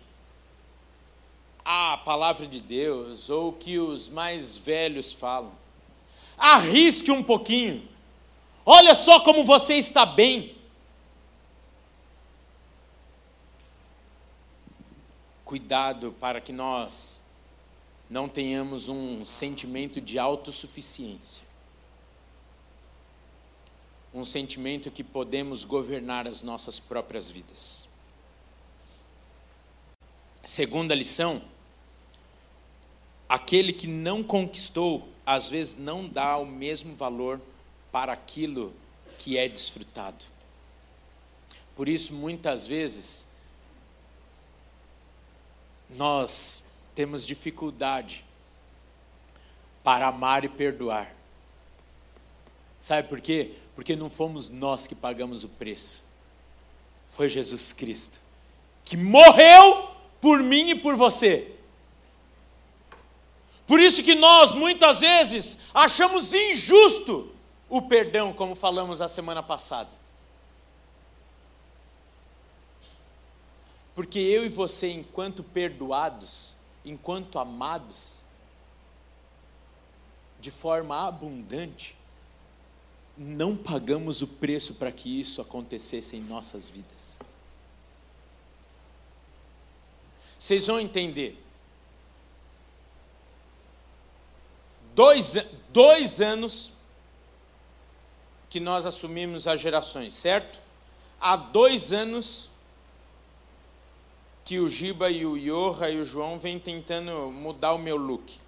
a 1.64 1.97
palavra 1.99 2.47
de 2.47 2.61
Deus 2.61 3.31
ou 3.31 3.50
o 3.50 3.52
que 3.52 3.78
os 3.78 4.09
mais 4.09 4.57
velhos 4.57 5.12
falam. 5.12 5.52
Arrisque 6.37 7.11
um 7.11 7.23
pouquinho. 7.23 7.88
Olha 8.64 8.95
só 8.95 9.21
como 9.21 9.45
você 9.45 9.75
está 9.75 10.07
bem. 10.07 10.57
Cuidado 15.45 16.14
para 16.19 16.40
que 16.40 16.52
nós 16.52 17.23
não 18.09 18.28
tenhamos 18.28 18.88
um 18.88 19.25
sentimento 19.25 20.00
de 20.00 20.19
autossuficiência. 20.19 21.42
Um 24.14 24.25
sentimento 24.25 24.90
que 24.90 25.02
podemos 25.02 25.64
governar 25.64 26.28
as 26.28 26.42
nossas 26.42 26.78
próprias 26.78 27.31
vidas. 27.31 27.88
Segunda 30.45 30.95
lição: 30.95 31.42
aquele 33.32 33.72
que 33.72 33.86
não 33.86 34.22
conquistou, 34.22 35.08
às 35.24 35.48
vezes 35.48 35.78
não 35.78 36.06
dá 36.06 36.36
o 36.36 36.44
mesmo 36.44 36.94
valor 36.94 37.40
para 37.90 38.12
aquilo 38.12 38.74
que 39.18 39.38
é 39.38 39.48
desfrutado. 39.48 40.26
Por 41.74 41.88
isso, 41.88 42.12
muitas 42.12 42.66
vezes, 42.66 43.26
nós 45.88 46.62
temos 46.94 47.26
dificuldade 47.26 48.22
para 49.82 50.08
amar 50.08 50.44
e 50.44 50.48
perdoar. 50.50 51.14
Sabe 52.80 53.08
por 53.08 53.18
quê? 53.18 53.54
Porque 53.74 53.96
não 53.96 54.10
fomos 54.10 54.50
nós 54.50 54.86
que 54.86 54.94
pagamos 54.94 55.42
o 55.42 55.48
preço. 55.48 56.04
Foi 57.08 57.30
Jesus 57.30 57.72
Cristo 57.72 58.20
que 58.84 58.94
morreu 58.94 59.88
por 60.20 60.42
mim 60.42 60.68
e 60.70 60.74
por 60.74 60.96
você. 60.96 61.62
Por 63.66 63.81
isso 63.81 64.02
que 64.02 64.14
nós 64.14 64.54
muitas 64.54 65.00
vezes 65.00 65.59
achamos 65.73 66.33
injusto 66.35 67.33
o 67.69 67.81
perdão, 67.81 68.33
como 68.33 68.54
falamos 68.54 69.00
a 69.00 69.09
semana 69.09 69.42
passada. 69.42 69.90
Porque 73.95 74.19
eu 74.19 74.45
e 74.45 74.49
você, 74.49 74.90
enquanto 74.90 75.42
perdoados, 75.42 76.57
enquanto 76.85 77.38
amados, 77.38 78.21
de 80.40 80.50
forma 80.50 81.07
abundante, 81.07 81.97
não 83.16 83.57
pagamos 83.57 84.23
o 84.23 84.26
preço 84.26 84.75
para 84.75 84.90
que 84.90 85.21
isso 85.21 85.40
acontecesse 85.40 86.16
em 86.16 86.21
nossas 86.21 86.69
vidas. 86.69 87.19
Vocês 90.38 90.66
vão 90.66 90.81
entender. 90.81 91.40
Dois, 94.94 95.37
dois 95.70 96.20
anos 96.20 96.72
que 98.50 98.61
nós 98.61 98.84
assumimos 98.84 99.46
as 99.46 99.61
gerações, 99.61 100.12
certo? 100.14 100.61
Há 101.20 101.37
dois 101.37 101.92
anos 101.92 102.50
que 104.44 104.58
o 104.58 104.68
Giba 104.68 105.11
e 105.11 105.25
o 105.25 105.37
Yorra 105.37 105.88
e 105.88 105.99
o 105.99 106.04
João 106.04 106.38
vêm 106.38 106.58
tentando 106.58 107.30
mudar 107.30 107.72
o 107.72 107.78
meu 107.78 107.96
look. 107.96 108.38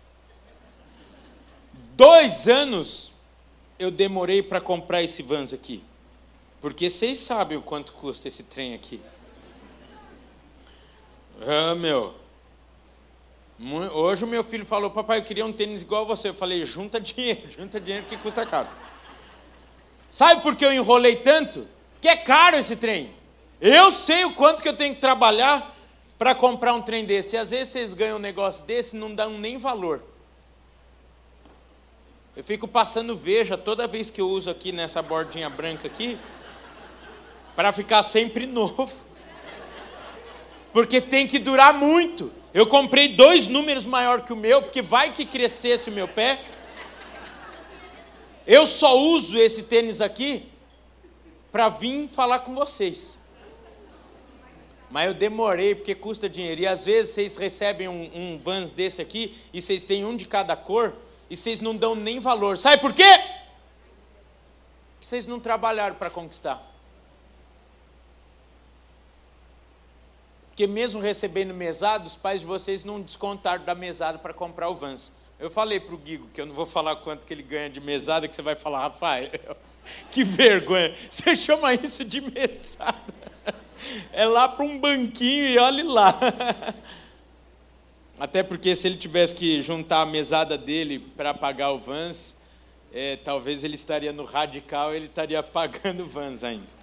Dois 1.97 2.49
anos 2.49 3.13
eu 3.79 3.91
demorei 3.91 4.43
para 4.43 4.61
comprar 4.61 5.03
esse 5.03 5.23
Vans 5.23 5.53
aqui. 5.53 5.83
Porque 6.61 6.91
vocês 6.91 7.19
sabem 7.19 7.57
o 7.57 7.63
quanto 7.63 7.93
custa 7.93 8.29
esse 8.29 8.43
trem 8.43 8.75
aqui. 8.75 9.01
Ah, 11.41 11.75
meu. 11.75 12.15
Hoje 13.93 14.25
o 14.25 14.27
meu 14.27 14.43
filho 14.43 14.67
falou, 14.67 14.91
papai, 14.91 15.19
eu 15.19 15.23
queria 15.23 15.47
um 15.47 15.53
tênis 15.53 15.83
igual 15.83 16.05
você. 16.05 16.29
Eu 16.29 16.35
falei, 16.35 16.65
junta 16.65 17.01
dinheiro, 17.01 17.49
junta 17.57 17.81
dinheiro 17.81 18.07
que 18.07 18.17
custa 18.17 18.45
caro. 18.45 18.69
Sabe 20.11 20.43
por 20.43 20.57
que 20.57 20.65
eu 20.65 20.73
enrolei 20.73 21.17
tanto? 21.17 21.67
Que 22.01 22.09
é 22.09 22.17
caro 22.17 22.57
esse 22.57 22.77
trem. 22.77 23.13
Eu 23.61 23.93
sei 23.93 24.25
o 24.25 24.35
quanto 24.35 24.63
que 24.63 24.69
eu 24.69 24.77
tenho 24.77 24.95
que 24.95 25.01
trabalhar 25.01 25.75
para 26.19 26.35
comprar 26.35 26.75
um 26.75 26.83
trem 26.83 27.05
desse. 27.05 27.37
E 27.37 27.39
às 27.39 27.51
vezes 27.51 27.69
vocês 27.73 27.95
ganham 27.95 28.17
um 28.17 28.21
negócio 28.21 28.65
desse 28.65 28.97
e 28.97 28.99
não 28.99 29.15
dão 29.15 29.39
nem 29.39 29.57
valor. 29.57 30.03
Eu 32.37 32.43
fico 32.43 32.67
passando 32.67 33.15
veja 33.17 33.57
toda 33.57 33.87
vez 33.87 34.11
que 34.11 34.21
eu 34.21 34.29
uso 34.29 34.51
aqui 34.51 34.73
nessa 34.73 35.01
bordinha 35.01 35.49
branca 35.49 35.87
aqui, 35.87 36.19
para 37.55 37.73
ficar 37.73 38.03
sempre 38.03 38.45
novo. 38.47 38.91
Porque 40.73 41.01
tem 41.01 41.29
que 41.29 41.39
durar 41.39 41.73
muito. 41.73 42.33
Eu 42.55 42.69
comprei 42.69 43.09
dois 43.09 43.49
números 43.49 43.85
maior 43.85 44.25
que 44.25 44.33
o 44.33 44.37
meu, 44.37 44.63
porque 44.63 44.81
vai 44.81 45.13
que 45.13 45.27
crescesse 45.27 45.91
o 45.91 45.93
meu 45.93 46.07
pé. 46.07 46.41
Eu 48.47 48.65
só 48.65 48.97
uso 48.97 49.37
esse 49.37 49.65
tênis 49.65 50.01
aqui 50.01 50.49
para 51.51 51.69
vir 51.69 52.09
falar 52.09 52.39
com 52.41 52.55
vocês. 52.55 53.19
Mas 54.89 55.09
eu 55.09 55.15
demorei 55.15 55.75
porque 55.75 55.97
custa 55.97 56.29
dinheiro. 56.29 56.61
E 56.61 56.67
às 56.69 56.85
vezes 56.85 57.15
vocês 57.15 57.37
recebem 57.37 57.89
um, 57.89 58.11
um 58.15 58.39
Vans 58.39 58.71
desse 58.71 59.03
aqui 59.03 59.37
e 59.53 59.61
vocês 59.61 59.83
têm 59.83 60.05
um 60.05 60.17
de 60.17 60.25
cada 60.25 60.55
cor 60.55 60.95
e 61.29 61.37
vocês 61.37 61.61
não 61.61 61.77
dão 61.77 61.97
nem 61.97 62.21
valor. 62.21 62.57
Sabe 62.57 62.81
por 62.81 62.93
quê? 62.93 63.19
Porque 64.95 65.01
vocês 65.01 65.27
não 65.27 65.41
trabalharam 65.41 65.97
para 65.97 66.09
conquistar. 66.09 66.74
Porque 70.55 70.69
mesmo 70.69 71.01
recebendo 71.01 71.53
mesada, 71.53 72.07
os 72.07 72.15
pais 72.15 72.43
de 72.43 72.47
vocês 72.47 72.85
não 72.85 73.01
descontaram 73.01 73.65
da 73.65 73.75
mesada 73.75 74.21
para 74.21 74.33
comprar 74.33 74.69
o 74.69 74.75
Vans. 74.77 75.13
Eu 75.37 75.51
falei 75.51 75.81
para 75.81 75.97
o 75.97 75.99
Guigo 75.99 76.29
que 76.33 76.41
eu 76.41 76.47
não 76.47 76.55
vou 76.55 76.65
falar 76.65 76.95
quanto 76.95 77.27
que 77.27 77.35
ele 77.35 77.43
ganha 77.43 77.69
de 77.69 77.81
mesada, 77.81 78.29
que 78.29 78.37
você 78.37 78.41
vai 78.41 78.55
falar, 78.55 78.83
Rafael, 78.83 79.31
que 80.13 80.23
vergonha. 80.23 80.95
Você 81.11 81.37
chama 81.37 81.75
isso 81.75 82.05
de 82.05 82.21
mesada. 82.21 82.95
É 84.13 84.25
lá 84.25 84.49
para 84.49 84.65
um 84.65 84.79
banquinho 84.79 85.45
e 85.45 85.59
olhe 85.59 85.83
lá. 85.83 86.19
Até 88.19 88.43
porque 88.43 88.75
se 88.75 88.89
ele 88.89 88.97
tivesse 88.97 89.35
que 89.35 89.61
juntar 89.61 90.01
a 90.01 90.07
mesada 90.07 90.57
dele 90.57 91.01
para 91.01 91.35
pagar 91.35 91.73
o 91.73 91.79
Vans, 91.79 92.35
é, 92.91 93.17
talvez 93.17 93.63
ele 93.63 93.75
estaria 93.75 94.11
no 94.11 94.25
radical, 94.25 94.95
ele 94.95 95.05
estaria 95.05 95.43
pagando 95.43 96.05
o 96.05 96.07
Vans 96.07 96.43
ainda. 96.43 96.74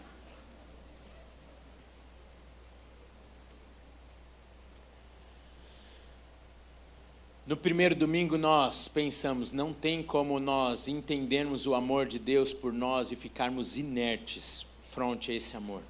No 7.52 7.58
primeiro 7.58 7.94
domingo 7.94 8.38
nós 8.38 8.88
pensamos, 8.88 9.52
não 9.52 9.74
tem 9.74 10.02
como 10.02 10.40
nós 10.40 10.88
entendermos 10.88 11.68
o 11.68 11.76
amor 11.76 12.06
de 12.06 12.18
Deus 12.18 12.54
por 12.54 12.72
nós 12.72 13.12
e 13.12 13.16
ficarmos 13.18 13.76
inertes 13.76 14.66
frente 14.84 15.34
a 15.34 15.36
esse 15.36 15.58
amor. 15.58 15.82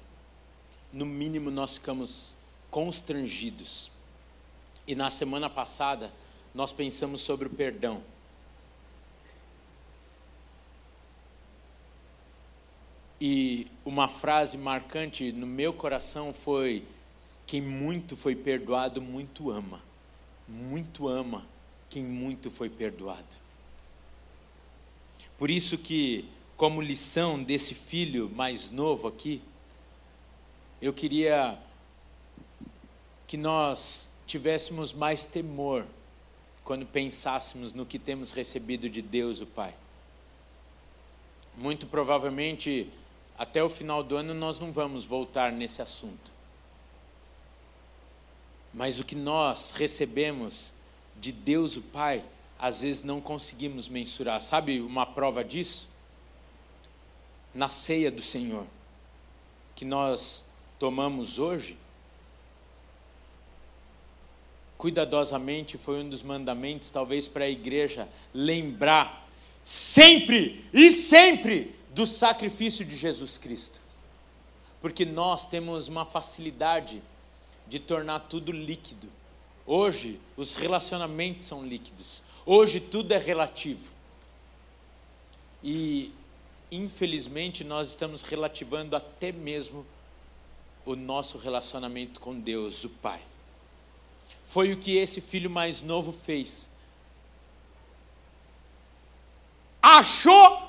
No 0.92 1.06
mínimo 1.06 1.52
nós 1.52 1.74
ficamos 1.76 2.34
constrangidos. 2.68 3.92
E 4.88 4.96
na 4.96 5.08
semana 5.08 5.48
passada, 5.48 6.12
nós 6.52 6.72
pensamos 6.72 7.20
sobre 7.20 7.46
o 7.46 7.50
perdão. 7.50 8.02
E 13.20 13.68
uma 13.84 14.08
frase 14.08 14.58
marcante 14.58 15.30
no 15.30 15.46
meu 15.46 15.72
coração 15.72 16.34
foi: 16.34 16.82
quem 17.46 17.60
muito 17.60 18.16
foi 18.16 18.34
perdoado, 18.34 19.00
muito 19.00 19.48
ama. 19.48 19.91
Muito 20.48 21.08
ama 21.08 21.46
quem 21.88 22.02
muito 22.02 22.50
foi 22.50 22.70
perdoado. 22.70 23.36
Por 25.38 25.50
isso 25.50 25.76
que, 25.76 26.24
como 26.56 26.80
lição 26.80 27.42
desse 27.42 27.74
filho 27.74 28.30
mais 28.34 28.70
novo 28.70 29.08
aqui, 29.08 29.42
eu 30.80 30.92
queria 30.92 31.58
que 33.26 33.36
nós 33.36 34.10
tivéssemos 34.26 34.92
mais 34.92 35.26
temor 35.26 35.84
quando 36.64 36.86
pensássemos 36.86 37.72
no 37.72 37.84
que 37.84 37.98
temos 37.98 38.32
recebido 38.32 38.88
de 38.88 39.02
Deus, 39.02 39.40
o 39.40 39.46
Pai. 39.46 39.74
Muito 41.56 41.86
provavelmente, 41.86 42.88
até 43.36 43.62
o 43.62 43.68
final 43.68 44.02
do 44.02 44.16
ano, 44.16 44.32
nós 44.32 44.58
não 44.58 44.72
vamos 44.72 45.04
voltar 45.04 45.52
nesse 45.52 45.82
assunto. 45.82 46.31
Mas 48.72 48.98
o 48.98 49.04
que 49.04 49.14
nós 49.14 49.72
recebemos 49.72 50.72
de 51.16 51.30
Deus, 51.30 51.76
o 51.76 51.82
Pai, 51.82 52.24
às 52.58 52.82
vezes 52.82 53.02
não 53.02 53.20
conseguimos 53.20 53.88
mensurar. 53.88 54.40
Sabe 54.40 54.80
uma 54.80 55.04
prova 55.04 55.44
disso? 55.44 55.88
Na 57.54 57.68
ceia 57.68 58.10
do 58.10 58.22
Senhor, 58.22 58.66
que 59.74 59.84
nós 59.84 60.50
tomamos 60.78 61.38
hoje, 61.38 61.76
cuidadosamente 64.78 65.76
foi 65.76 66.02
um 66.02 66.08
dos 66.08 66.22
mandamentos, 66.22 66.90
talvez 66.90 67.28
para 67.28 67.44
a 67.44 67.48
igreja 67.48 68.08
lembrar 68.32 69.28
sempre 69.62 70.64
e 70.72 70.90
sempre 70.90 71.74
do 71.90 72.06
sacrifício 72.06 72.84
de 72.84 72.96
Jesus 72.96 73.38
Cristo. 73.38 73.80
Porque 74.80 75.04
nós 75.04 75.46
temos 75.46 75.88
uma 75.88 76.04
facilidade 76.04 77.02
de 77.72 77.78
tornar 77.78 78.20
tudo 78.20 78.52
líquido. 78.52 79.08
Hoje, 79.64 80.20
os 80.36 80.54
relacionamentos 80.54 81.46
são 81.46 81.64
líquidos. 81.64 82.22
Hoje, 82.44 82.78
tudo 82.80 83.12
é 83.12 83.16
relativo. 83.16 83.90
E, 85.64 86.12
infelizmente, 86.70 87.64
nós 87.64 87.88
estamos 87.88 88.20
relativando 88.20 88.94
até 88.94 89.32
mesmo 89.32 89.86
o 90.84 90.94
nosso 90.94 91.38
relacionamento 91.38 92.20
com 92.20 92.38
Deus, 92.38 92.84
o 92.84 92.90
Pai. 92.90 93.22
Foi 94.44 94.70
o 94.74 94.76
que 94.76 94.98
esse 94.98 95.22
filho 95.22 95.48
mais 95.48 95.80
novo 95.80 96.12
fez. 96.12 96.68
Achou 99.80 100.68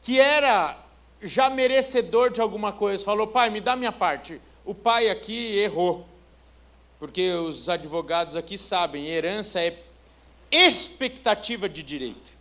que 0.00 0.18
era 0.18 0.82
já 1.20 1.50
merecedor 1.50 2.30
de 2.30 2.40
alguma 2.40 2.72
coisa. 2.72 3.04
Falou, 3.04 3.26
pai, 3.26 3.50
me 3.50 3.60
dá 3.60 3.76
minha 3.76 3.92
parte. 3.92 4.40
O 4.66 4.74
pai 4.74 5.08
aqui 5.08 5.56
errou. 5.56 6.06
Porque 6.98 7.30
os 7.30 7.68
advogados 7.68 8.36
aqui 8.36 8.58
sabem, 8.58 9.06
herança 9.06 9.60
é 9.60 9.78
expectativa 10.50 11.68
de 11.68 11.82
direito. 11.82 12.34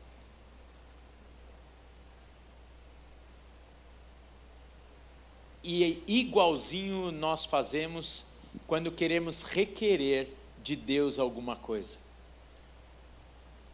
E 5.63 6.03
igualzinho 6.07 7.11
nós 7.11 7.43
fazemos 7.43 8.25
quando 8.67 8.91
queremos 8.91 9.41
requerer 9.41 10.29
de 10.63 10.75
Deus 10.75 11.19
alguma 11.19 11.55
coisa. 11.55 11.97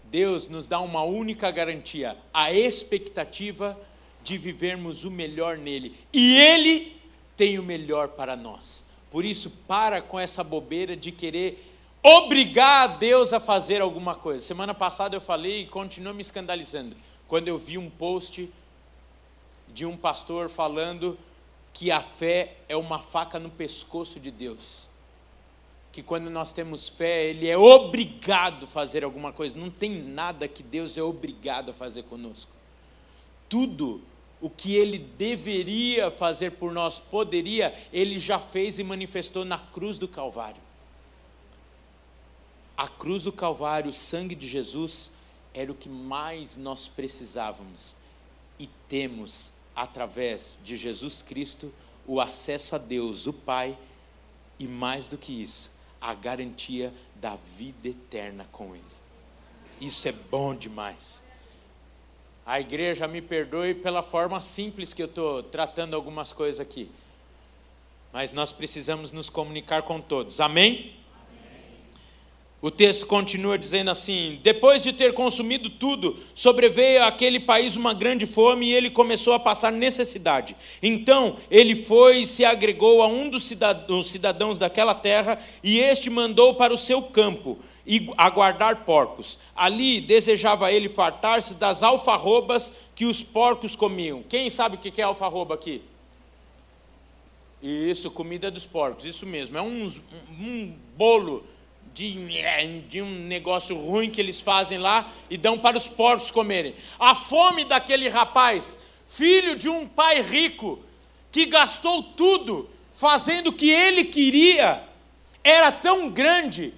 Deus 0.05 0.47
nos 0.47 0.67
dá 0.67 0.79
uma 0.79 1.03
única 1.03 1.51
garantia, 1.51 2.17
a 2.33 2.51
expectativa 2.51 3.79
de 4.23 4.37
vivermos 4.37 5.03
o 5.03 5.11
melhor 5.11 5.57
nele. 5.57 5.95
E 6.11 6.37
ele 6.37 7.00
tem 7.41 7.57
o 7.57 7.63
melhor 7.63 8.09
para 8.09 8.35
nós. 8.35 8.83
Por 9.09 9.25
isso, 9.25 9.49
para 9.67 9.99
com 9.99 10.19
essa 10.19 10.43
bobeira 10.43 10.95
de 10.95 11.11
querer 11.11 11.73
obrigar 12.03 12.83
a 12.83 12.87
Deus 12.97 13.33
a 13.33 13.39
fazer 13.39 13.81
alguma 13.81 14.13
coisa. 14.13 14.45
Semana 14.45 14.75
passada 14.75 15.15
eu 15.15 15.21
falei 15.21 15.63
e 15.63 15.65
continua 15.65 16.13
me 16.13 16.21
escandalizando. 16.21 16.95
Quando 17.27 17.47
eu 17.47 17.57
vi 17.57 17.79
um 17.79 17.89
post 17.89 18.47
de 19.73 19.87
um 19.87 19.97
pastor 19.97 20.49
falando 20.49 21.17
que 21.73 21.89
a 21.89 21.99
fé 21.99 22.57
é 22.69 22.77
uma 22.77 22.99
faca 22.99 23.39
no 23.39 23.49
pescoço 23.49 24.19
de 24.19 24.29
Deus 24.29 24.87
que 25.91 26.03
quando 26.03 26.29
nós 26.29 26.53
temos 26.53 26.87
fé, 26.87 27.25
Ele 27.25 27.49
é 27.49 27.57
obrigado 27.57 28.65
a 28.65 28.67
fazer 28.67 29.03
alguma 29.03 29.33
coisa. 29.33 29.57
Não 29.57 29.71
tem 29.71 29.91
nada 29.91 30.47
que 30.47 30.61
Deus 30.61 30.95
é 30.95 31.01
obrigado 31.01 31.71
a 31.71 31.73
fazer 31.73 32.03
conosco. 32.03 32.51
Tudo 33.49 33.99
o 34.41 34.49
que 34.49 34.75
Ele 34.75 34.97
deveria 34.97 36.09
fazer 36.09 36.51
por 36.51 36.71
nós, 36.71 36.99
poderia, 36.99 37.73
Ele 37.93 38.17
já 38.17 38.39
fez 38.39 38.79
e 38.79 38.83
manifestou 38.83 39.45
na 39.45 39.59
cruz 39.59 39.99
do 39.99 40.07
Calvário. 40.07 40.61
A 42.75 42.87
cruz 42.87 43.23
do 43.23 43.31
Calvário, 43.31 43.91
o 43.91 43.93
sangue 43.93 44.33
de 44.33 44.47
Jesus, 44.47 45.11
era 45.53 45.71
o 45.71 45.75
que 45.75 45.87
mais 45.87 46.57
nós 46.57 46.87
precisávamos. 46.87 47.95
E 48.57 48.67
temos, 48.89 49.51
através 49.75 50.59
de 50.63 50.75
Jesus 50.75 51.21
Cristo, 51.21 51.71
o 52.07 52.19
acesso 52.19 52.75
a 52.75 52.79
Deus, 52.79 53.27
o 53.27 53.33
Pai, 53.33 53.77
e 54.57 54.67
mais 54.67 55.07
do 55.07 55.17
que 55.17 55.43
isso, 55.43 55.69
a 55.99 56.13
garantia 56.15 56.91
da 57.15 57.35
vida 57.35 57.89
eterna 57.89 58.47
com 58.51 58.75
Ele. 58.75 58.83
Isso 59.79 60.07
é 60.07 60.11
bom 60.11 60.55
demais. 60.55 61.23
A 62.45 62.59
igreja 62.59 63.07
me 63.07 63.21
perdoe 63.21 63.75
pela 63.75 64.01
forma 64.01 64.41
simples 64.41 64.93
que 64.93 65.01
eu 65.01 65.05
estou 65.05 65.43
tratando 65.43 65.95
algumas 65.95 66.33
coisas 66.33 66.59
aqui. 66.59 66.89
Mas 68.11 68.33
nós 68.33 68.51
precisamos 68.51 69.11
nos 69.11 69.29
comunicar 69.29 69.83
com 69.83 70.01
todos. 70.01 70.39
Amém? 70.39 70.95
O 72.61 72.69
texto 72.69 73.07
continua 73.07 73.57
dizendo 73.57 73.89
assim: 73.89 74.39
Depois 74.43 74.83
de 74.83 74.93
ter 74.93 75.13
consumido 75.13 75.69
tudo, 75.69 76.17
sobreveio 76.35 77.03
àquele 77.03 77.39
país 77.39 77.75
uma 77.75 77.93
grande 77.93 78.27
fome 78.27 78.67
e 78.67 78.73
ele 78.73 78.91
começou 78.91 79.33
a 79.33 79.39
passar 79.39 79.71
necessidade. 79.71 80.55
Então 80.81 81.37
ele 81.49 81.75
foi 81.75 82.19
e 82.19 82.25
se 82.25 82.45
agregou 82.45 83.01
a 83.01 83.07
um 83.07 83.29
dos 83.29 83.45
cidadãos 84.05 84.59
daquela 84.59 84.93
terra, 84.93 85.39
e 85.63 85.79
este 85.79 86.09
mandou 86.09 86.53
para 86.53 86.73
o 86.73 86.77
seu 86.77 87.01
campo. 87.01 87.57
E 87.85 88.09
aguardar 88.17 88.83
porcos. 88.85 89.37
Ali 89.55 90.01
desejava 90.01 90.71
ele 90.71 90.89
fartar-se 90.89 91.55
das 91.55 91.83
alfarrobas 91.83 92.73
que 92.95 93.05
os 93.05 93.23
porcos 93.23 93.75
comiam. 93.75 94.23
Quem 94.23 94.49
sabe 94.49 94.75
o 94.75 94.79
que 94.79 95.01
é 95.01 95.03
alfarroba 95.03 95.55
aqui? 95.55 95.81
Isso, 97.61 98.09
comida 98.09 98.49
dos 98.49 98.65
porcos, 98.65 99.05
isso 99.05 99.25
mesmo. 99.25 99.57
É 99.57 99.61
um, 99.61 99.91
um 100.39 100.75
bolo 100.97 101.43
de, 101.93 102.15
de 102.87 103.01
um 103.01 103.09
negócio 103.27 103.77
ruim 103.77 104.09
que 104.09 104.19
eles 104.19 104.41
fazem 104.41 104.77
lá 104.77 105.11
e 105.29 105.37
dão 105.37 105.59
para 105.59 105.77
os 105.77 105.87
porcos 105.87 106.31
comerem. 106.31 106.73
A 106.99 107.13
fome 107.13 107.63
daquele 107.63 108.09
rapaz, 108.09 108.79
filho 109.07 109.55
de 109.55 109.69
um 109.69 109.87
pai 109.87 110.21
rico, 110.21 110.79
que 111.31 111.45
gastou 111.45 112.01
tudo 112.01 112.69
fazendo 112.93 113.47
o 113.47 113.53
que 113.53 113.69
ele 113.69 114.05
queria, 114.05 114.83
era 115.43 115.71
tão 115.71 116.09
grande 116.09 116.73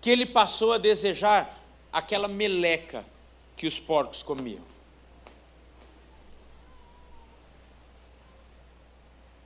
que 0.00 0.08
ele 0.10 0.26
passou 0.26 0.72
a 0.72 0.78
desejar 0.78 1.60
aquela 1.92 2.28
meleca 2.28 3.04
que 3.56 3.66
os 3.66 3.78
porcos 3.78 4.22
comiam. 4.22 4.62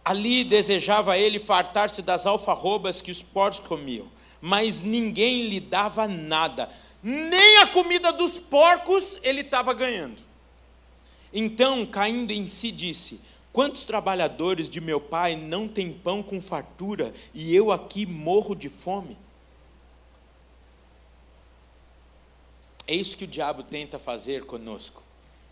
Ali 0.04 0.44
desejava 0.44 1.16
ele 1.16 1.38
fartar-se 1.38 2.02
das 2.02 2.26
alfarrobas 2.26 3.00
que 3.00 3.10
os 3.10 3.22
porcos 3.22 3.60
comiam, 3.60 4.06
mas 4.40 4.82
ninguém 4.82 5.48
lhe 5.48 5.58
dava 5.58 6.06
nada, 6.06 6.70
nem 7.02 7.58
a 7.58 7.66
comida 7.66 8.12
dos 8.12 8.38
porcos 8.38 9.18
ele 9.22 9.40
estava 9.40 9.72
ganhando. 9.72 10.22
Então, 11.32 11.84
caindo 11.86 12.30
em 12.30 12.46
si, 12.46 12.70
disse: 12.70 13.20
Quantos 13.52 13.84
trabalhadores 13.84 14.68
de 14.68 14.80
meu 14.80 15.00
pai 15.00 15.34
não 15.34 15.66
têm 15.66 15.92
pão 15.92 16.22
com 16.22 16.40
fartura 16.40 17.14
e 17.32 17.54
eu 17.54 17.72
aqui 17.72 18.04
morro 18.04 18.54
de 18.54 18.68
fome? 18.68 19.16
É 22.86 22.94
isso 22.94 23.16
que 23.16 23.24
o 23.24 23.28
diabo 23.28 23.62
tenta 23.62 23.98
fazer 23.98 24.44
conosco. 24.44 25.02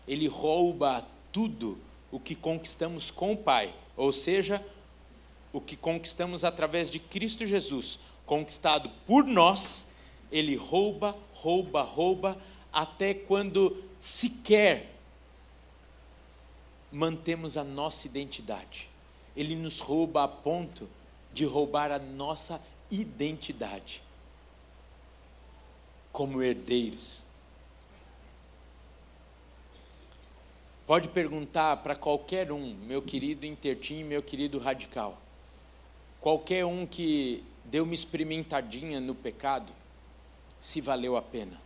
Ele 0.07 0.27
rouba 0.27 1.05
tudo 1.31 1.79
o 2.11 2.19
que 2.19 2.35
conquistamos 2.35 3.09
com 3.09 3.33
o 3.33 3.37
Pai, 3.37 3.73
ou 3.97 4.11
seja, 4.11 4.63
o 5.51 5.59
que 5.59 5.75
conquistamos 5.75 6.43
através 6.43 6.91
de 6.91 6.99
Cristo 6.99 7.45
Jesus, 7.45 7.99
conquistado 8.25 8.91
por 9.07 9.25
nós, 9.25 9.87
ele 10.31 10.55
rouba, 10.55 11.17
rouba, 11.33 11.81
rouba, 11.81 12.37
até 12.71 13.13
quando 13.13 13.83
sequer 13.97 14.95
mantemos 16.91 17.57
a 17.57 17.63
nossa 17.63 18.05
identidade. 18.05 18.89
Ele 19.35 19.55
nos 19.55 19.79
rouba 19.79 20.23
a 20.23 20.27
ponto 20.27 20.87
de 21.33 21.45
roubar 21.45 21.91
a 21.91 21.97
nossa 21.97 22.61
identidade 22.91 24.02
como 26.13 26.43
herdeiros. 26.43 27.25
Pode 30.85 31.09
perguntar 31.09 31.77
para 31.77 31.95
qualquer 31.95 32.51
um, 32.51 32.75
meu 32.75 33.01
querido 33.01 33.45
Intertim, 33.45 34.03
meu 34.03 34.21
querido 34.21 34.59
Radical, 34.59 35.17
qualquer 36.21 36.65
um 36.65 36.85
que 36.85 37.43
deu 37.65 37.83
uma 37.83 37.95
experimentadinha 37.95 38.99
no 38.99 39.15
pecado, 39.15 39.73
se 40.61 40.79
valeu 40.81 41.17
a 41.17 41.21
pena. 41.21 41.59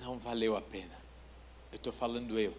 Não 0.00 0.18
valeu 0.18 0.56
a 0.56 0.60
pena. 0.60 0.98
Eu 1.70 1.76
estou 1.76 1.92
falando 1.92 2.38
eu. 2.38 2.56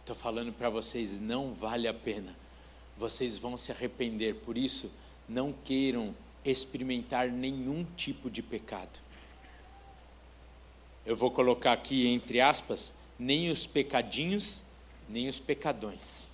Estou 0.00 0.16
falando 0.16 0.52
para 0.52 0.68
vocês, 0.68 1.20
não 1.20 1.52
vale 1.52 1.86
a 1.86 1.94
pena. 1.94 2.39
Vocês 3.00 3.38
vão 3.38 3.56
se 3.56 3.72
arrepender. 3.72 4.34
Por 4.34 4.58
isso, 4.58 4.92
não 5.26 5.54
queiram 5.64 6.14
experimentar 6.44 7.30
nenhum 7.30 7.82
tipo 7.96 8.30
de 8.30 8.42
pecado. 8.42 9.00
Eu 11.06 11.16
vou 11.16 11.30
colocar 11.30 11.72
aqui 11.72 12.06
entre 12.08 12.42
aspas, 12.42 12.92
nem 13.18 13.48
os 13.48 13.66
pecadinhos, 13.66 14.62
nem 15.08 15.30
os 15.30 15.40
pecadões. 15.40 16.28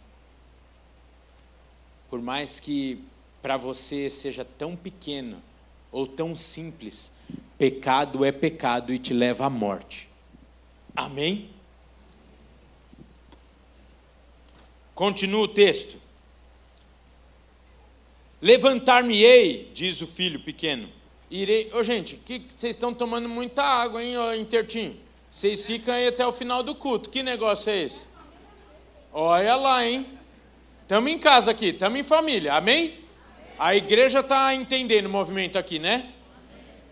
Por 2.11 2.21
mais 2.21 2.59
que 2.59 3.01
para 3.41 3.57
você 3.57 4.11
seja 4.11 4.45
tão 4.45 4.75
pequeno 4.75 5.41
ou 5.93 6.05
tão 6.05 6.35
simples, 6.35 7.13
pecado 7.57 8.25
é 8.25 8.33
pecado 8.33 8.93
e 8.93 8.99
te 8.99 9.15
leva 9.15 9.47
à 9.47 9.51
morte. 9.51 10.09
Amém? 10.97 11.49
Continua 14.97 15.43
o 15.43 15.49
texto. 15.49 16.06
Levantar-me-ei, 18.41 19.71
diz 19.73 20.03
o 20.03 20.07
filho 20.07 20.41
pequeno. 20.41 20.89
Irei. 21.31 21.71
Ô, 21.73 21.83
gente, 21.83 22.17
que 22.17 22.43
vocês 22.55 22.77
estão 22.77 22.93
tomando 22.93 23.29
muita 23.29 23.63
água, 23.63 24.03
hein, 24.03 24.17
ô, 24.19 24.35
Intertim? 24.35 24.97
Vocês 25.31 25.67
ficam 25.67 25.95
aí 25.95 26.07
até 26.07 26.27
o 26.27 26.33
final 26.33 26.63
do 26.63 26.75
culto. 26.75 27.11
Que 27.11 27.23
negócio 27.23 27.71
é 27.71 27.85
esse? 27.85 28.07
Olha 29.13 29.57
lá, 29.57 29.85
hein? 29.85 30.07
Estamos 30.83 31.11
em 31.11 31.19
casa 31.19 31.51
aqui, 31.51 31.69
estamos 31.69 31.99
em 31.99 32.05
família, 32.05 32.55
amém? 32.55 33.01
A 33.59 33.75
igreja 33.75 34.21
está 34.21 34.55
entendendo 34.55 35.07
o 35.07 35.11
movimento 35.11 35.59
aqui, 35.59 35.79
né? 35.79 36.11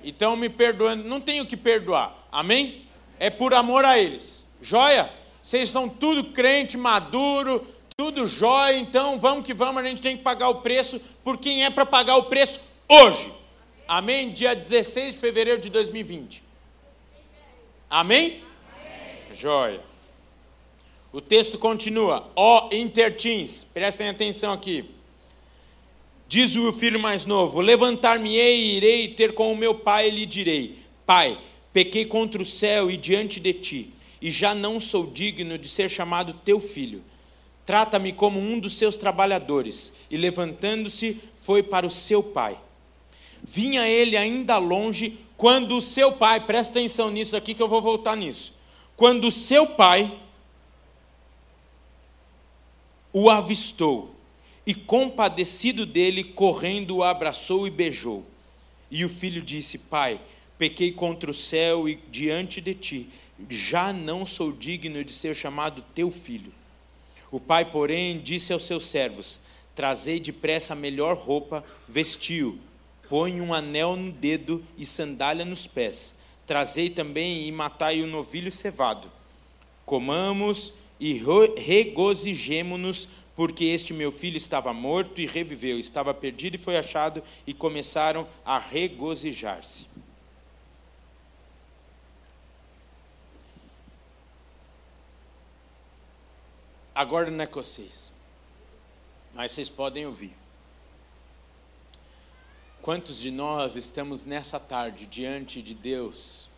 Então 0.03 0.35
me 0.35 0.49
perdoando, 0.49 1.05
não 1.05 1.21
tenho 1.21 1.47
que 1.47 1.57
perdoar, 1.57 2.27
amém? 2.33 2.83
É 3.19 3.31
por 3.31 3.55
amor 3.55 3.85
a 3.85 3.99
eles, 3.99 4.51
joia? 4.61 5.11
Vocês 5.41 5.69
são 5.69 5.89
tudo 5.89 6.33
crente, 6.33 6.77
maduro, 6.77 7.67
tudo 7.97 8.27
jóia, 8.27 8.77
então 8.77 9.21
vamos 9.21 9.47
que 9.47 9.55
vamos, 9.55 9.81
a 9.81 9.87
gente 9.87 10.03
tem 10.03 10.17
que 10.17 10.23
pagar 10.25 10.49
o 10.49 10.57
preço 10.57 11.01
por 11.23 11.39
quem 11.39 11.65
é 11.65 11.71
para 11.71 11.87
pagar 11.87 12.17
o 12.17 12.25
preço 12.25 12.61
hoje. 12.89 13.33
Amém? 13.87 14.33
Dia 14.33 14.53
16 14.53 15.15
de 15.15 15.21
fevereiro 15.21 15.61
de 15.61 15.71
2020. 15.71 16.43
Amém? 17.89 18.43
Amém. 18.75 19.37
Jóia. 19.37 19.81
O 21.13 21.21
texto 21.21 21.57
continua. 21.57 22.29
Ó 22.35 22.69
intertins, 22.73 23.63
prestem 23.63 24.09
atenção 24.09 24.53
aqui. 24.53 24.85
Diz 26.27 26.57
o 26.57 26.73
filho 26.73 26.99
mais 26.99 27.25
novo: 27.25 27.61
Levantar-me-ei 27.61 28.59
e 28.59 28.77
irei 28.77 29.09
ter 29.15 29.35
com 29.35 29.53
o 29.53 29.57
meu 29.57 29.73
pai 29.73 30.09
e 30.09 30.11
lhe 30.11 30.27
direi: 30.27 30.81
Pai, 31.07 31.39
pequei 31.73 32.07
contra 32.07 32.43
o 32.43 32.45
céu 32.45 32.91
e 32.91 32.97
diante 32.97 33.39
de 33.39 33.53
ti, 33.53 33.93
e 34.21 34.33
já 34.33 34.53
não 34.53 34.81
sou 34.81 35.07
digno 35.07 35.57
de 35.57 35.69
ser 35.69 35.89
chamado 35.89 36.33
teu 36.45 36.61
filho 36.61 37.05
Trata-me 37.67 38.13
como 38.13 38.39
um 38.39 38.59
dos 38.59 38.77
seus 38.77 38.97
trabalhadores. 38.97 39.93
E 40.11 40.17
levantando-se, 40.17 41.21
foi 41.37 41.63
para 41.63 41.87
o 41.87 41.91
seu 41.91 42.23
pai. 42.23 42.59
Vinha 43.43 43.87
ele 43.89 44.17
ainda 44.17 44.59
longe, 44.59 45.19
quando 45.37 45.77
o 45.77 45.83
seu 45.83 46.13
pai, 46.13 46.45
presta 46.47 46.79
atenção 46.79 47.11
nisso 47.11 47.37
aqui 47.37 47.55
que 47.55 47.63
eu 47.63 47.69
vou 47.69 47.81
voltar 47.81 48.17
nisso. 48.17 48.53
Quando 48.97 49.27
o 49.27 49.33
seu 49.33 49.67
pai 49.67 50.13
o 53.13 53.31
avistou, 53.31 54.15
e 54.67 54.75
compadecido 54.75 55.85
dele, 55.85 56.25
correndo, 56.25 56.97
o 56.97 57.05
abraçou 57.05 57.67
e 57.67 57.71
beijou. 57.71 58.25
E 58.91 59.05
o 59.05 59.09
filho 59.09 59.43
disse: 59.43 59.79
Pai, 59.79 60.21
pequei 60.59 60.93
contra 60.93 61.31
o 61.31 61.35
céu 61.35 61.89
e 61.89 61.97
diante 62.11 62.61
de 62.61 62.75
ti, 62.75 63.09
já 63.51 63.93
não 63.93 64.25
sou 64.25 64.53
digno 64.53 65.05
de 65.05 65.13
ser 65.13 65.35
chamado 65.35 65.85
teu 65.95 66.11
filho. 66.11 66.53
O 67.35 67.41
pai, 67.41 67.65
porém, 67.65 68.21
disse 68.21 68.53
aos 68.53 68.65
seus 68.65 68.87
servos: 68.87 69.41
Trazei 69.75 70.21
depressa 70.21 70.73
a 70.73 70.77
melhor 70.77 71.17
roupa, 71.17 71.65
vestiu, 71.89 72.61
põe 73.09 73.41
um 73.41 73.53
anel 73.53 73.97
no 73.97 74.13
dedo 74.13 74.65
e 74.79 74.87
sandália 74.87 75.45
nos 75.45 75.67
pés. 75.67 76.21
Trazei 76.47 76.91
também 76.91 77.49
e 77.49 77.51
matai 77.51 78.01
o 78.03 78.07
novilho 78.07 78.53
cevado. 78.53 79.11
Comamos 79.85 80.75
e 81.01 81.21
regozijemo-nos, 81.57 83.09
porque 83.35 83.65
este 83.65 83.93
meu 83.93 84.13
filho 84.13 84.37
estava 84.37 84.73
morto 84.73 85.21
e 85.21 85.27
reviveu, 85.27 85.77
estava 85.81 86.15
perdido 86.15 86.55
e 86.55 86.59
foi 86.59 86.77
achado, 86.77 87.21
e 87.45 87.53
começaram 87.53 88.29
a 88.45 88.61
regozijar-se. 88.61 89.89
Agora 96.95 97.31
não 97.31 97.43
é 97.43 97.47
com 97.47 97.63
vocês, 97.63 98.13
mas 99.35 99.53
vocês 99.53 99.69
podem 99.69 100.07
ouvir. 100.07 100.35
Quantos 102.81 103.19
de 103.19 103.31
nós 103.31 103.77
estamos 103.77 104.25
nessa 104.25 104.61
tarde 104.61 105.07
diante 105.07 105.63
de 105.63 105.75
Deus? 105.75 106.51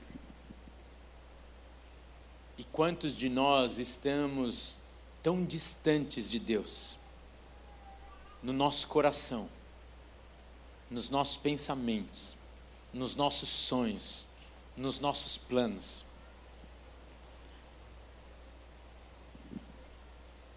E 2.58 2.64
quantos 2.64 3.14
de 3.14 3.28
nós 3.28 3.78
estamos 3.78 4.78
tão 5.22 5.44
distantes 5.44 6.28
de 6.28 6.38
Deus? 6.38 6.98
No 8.42 8.52
nosso 8.52 8.88
coração, 8.88 9.48
nos 10.90 11.10
nossos 11.10 11.36
pensamentos, 11.36 12.34
nos 12.92 13.14
nossos 13.14 13.48
sonhos, 13.48 14.26
nos 14.76 15.00
nossos 15.00 15.36
planos. 15.36 16.05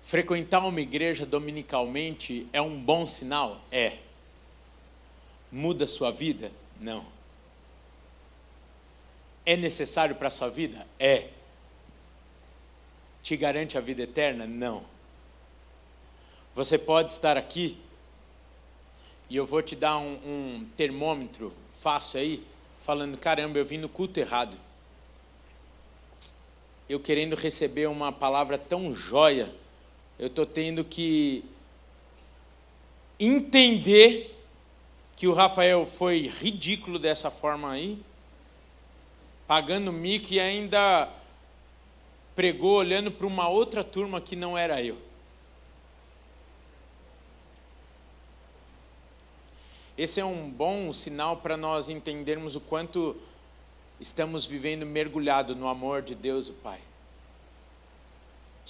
Frequentar 0.09 0.65
uma 0.65 0.81
igreja 0.81 1.23
dominicalmente 1.23 2.47
é 2.51 2.59
um 2.59 2.81
bom 2.81 3.05
sinal? 3.05 3.61
É. 3.71 3.99
Muda 5.51 5.85
sua 5.85 6.09
vida? 6.09 6.51
Não. 6.81 7.05
É 9.45 9.55
necessário 9.55 10.15
para 10.15 10.29
a 10.29 10.31
sua 10.31 10.49
vida? 10.49 10.87
É. 10.99 11.27
Te 13.21 13.37
garante 13.37 13.77
a 13.77 13.81
vida 13.81 14.01
eterna? 14.01 14.47
Não. 14.47 14.83
Você 16.55 16.79
pode 16.79 17.11
estar 17.11 17.37
aqui 17.37 17.77
e 19.29 19.35
eu 19.35 19.45
vou 19.45 19.61
te 19.61 19.75
dar 19.75 19.99
um, 19.99 20.13
um 20.25 20.69
termômetro 20.75 21.53
fácil 21.69 22.19
aí, 22.19 22.43
falando: 22.81 23.15
caramba, 23.15 23.59
eu 23.59 23.65
vim 23.65 23.77
no 23.77 23.87
culto 23.87 24.19
errado. 24.19 24.57
Eu 26.89 26.99
querendo 26.99 27.35
receber 27.35 27.87
uma 27.87 28.11
palavra 28.11 28.57
tão 28.57 28.95
joia, 28.95 29.53
eu 30.19 30.27
estou 30.27 30.45
tendo 30.45 30.83
que 30.83 31.45
entender 33.17 34.37
que 35.15 35.27
o 35.27 35.33
Rafael 35.33 35.85
foi 35.85 36.27
ridículo 36.27 36.99
dessa 36.99 37.31
forma 37.31 37.71
aí, 37.71 37.97
pagando 39.47 39.93
mico 39.93 40.33
e 40.33 40.39
ainda 40.39 41.09
pregou 42.35 42.75
olhando 42.75 43.11
para 43.11 43.25
uma 43.25 43.47
outra 43.47 43.81
turma 43.81 44.19
que 44.19 44.35
não 44.35 44.57
era 44.57 44.83
eu. 44.83 44.97
Esse 49.97 50.19
é 50.19 50.25
um 50.25 50.49
bom 50.49 50.91
sinal 50.93 51.37
para 51.37 51.57
nós 51.57 51.89
entendermos 51.89 52.55
o 52.55 52.61
quanto 52.61 53.15
estamos 53.99 54.45
vivendo 54.45 54.85
mergulhado 54.85 55.55
no 55.55 55.67
amor 55.67 56.01
de 56.01 56.15
Deus, 56.15 56.49
o 56.49 56.53
Pai. 56.53 56.79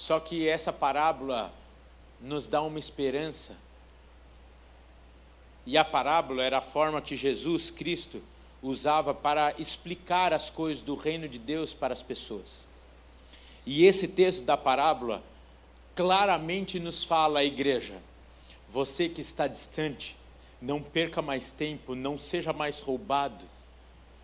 Só 0.00 0.18
que 0.18 0.48
essa 0.48 0.72
parábola 0.72 1.52
nos 2.22 2.48
dá 2.48 2.62
uma 2.62 2.78
esperança. 2.78 3.54
E 5.66 5.76
a 5.76 5.84
parábola 5.84 6.42
era 6.42 6.56
a 6.56 6.62
forma 6.62 7.02
que 7.02 7.14
Jesus 7.14 7.70
Cristo 7.70 8.22
usava 8.62 9.12
para 9.12 9.54
explicar 9.58 10.32
as 10.32 10.48
coisas 10.48 10.82
do 10.82 10.94
reino 10.94 11.28
de 11.28 11.38
Deus 11.38 11.74
para 11.74 11.92
as 11.92 12.02
pessoas. 12.02 12.66
E 13.66 13.84
esse 13.84 14.08
texto 14.08 14.42
da 14.42 14.56
parábola 14.56 15.22
claramente 15.94 16.80
nos 16.80 17.04
fala 17.04 17.40
à 17.40 17.44
igreja: 17.44 18.02
você 18.66 19.06
que 19.06 19.20
está 19.20 19.46
distante, 19.46 20.16
não 20.62 20.82
perca 20.82 21.20
mais 21.20 21.50
tempo, 21.50 21.94
não 21.94 22.18
seja 22.18 22.54
mais 22.54 22.80
roubado. 22.80 23.44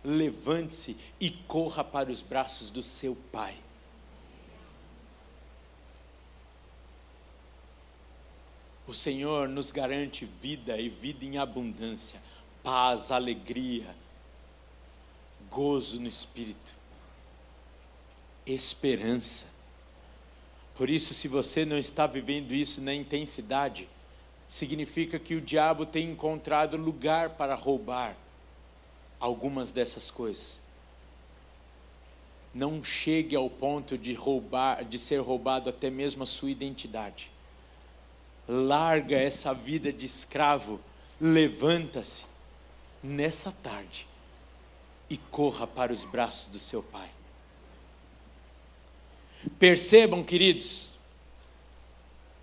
Levante-se 0.03 0.97
e 1.19 1.29
corra 1.29 1.83
para 1.83 2.11
os 2.11 2.23
braços 2.23 2.71
do 2.71 2.81
seu 2.81 3.15
Pai. 3.31 3.66
O 8.87 8.93
Senhor 8.93 9.49
nos 9.49 9.69
garante 9.69 10.23
vida 10.23 10.79
e 10.79 10.87
vida 10.87 11.25
em 11.25 11.37
abundância, 11.37 12.21
paz, 12.63 13.11
alegria, 13.11 13.93
gozo 15.49 15.99
no 15.99 16.07
espírito, 16.07 16.73
esperança. 18.45 19.47
Por 20.75 20.89
isso, 20.89 21.13
se 21.13 21.27
você 21.27 21.65
não 21.65 21.77
está 21.77 22.07
vivendo 22.07 22.53
isso 22.53 22.79
na 22.79 22.93
intensidade, 22.93 23.89
significa 24.47 25.19
que 25.19 25.35
o 25.35 25.41
diabo 25.41 25.85
tem 25.85 26.11
encontrado 26.11 26.77
lugar 26.77 27.31
para 27.31 27.55
roubar 27.55 28.15
algumas 29.19 29.73
dessas 29.73 30.09
coisas. 30.09 30.61
Não 32.53 32.81
chegue 32.81 33.35
ao 33.35 33.49
ponto 33.49 33.97
de 33.97 34.13
roubar, 34.13 34.85
de 34.85 34.97
ser 34.97 35.17
roubado 35.17 35.69
até 35.69 35.89
mesmo 35.89 36.23
a 36.23 36.25
sua 36.25 36.49
identidade. 36.49 37.29
Larga 38.47 39.17
essa 39.17 39.53
vida 39.53 39.91
de 39.91 40.05
escravo, 40.05 40.79
levanta-se 41.19 42.25
nessa 43.03 43.51
tarde 43.51 44.07
e 45.09 45.17
corra 45.17 45.67
para 45.67 45.91
os 45.91 46.05
braços 46.05 46.47
do 46.49 46.59
seu 46.59 46.81
pai. 46.81 47.09
Percebam, 49.59 50.23
queridos, 50.23 50.93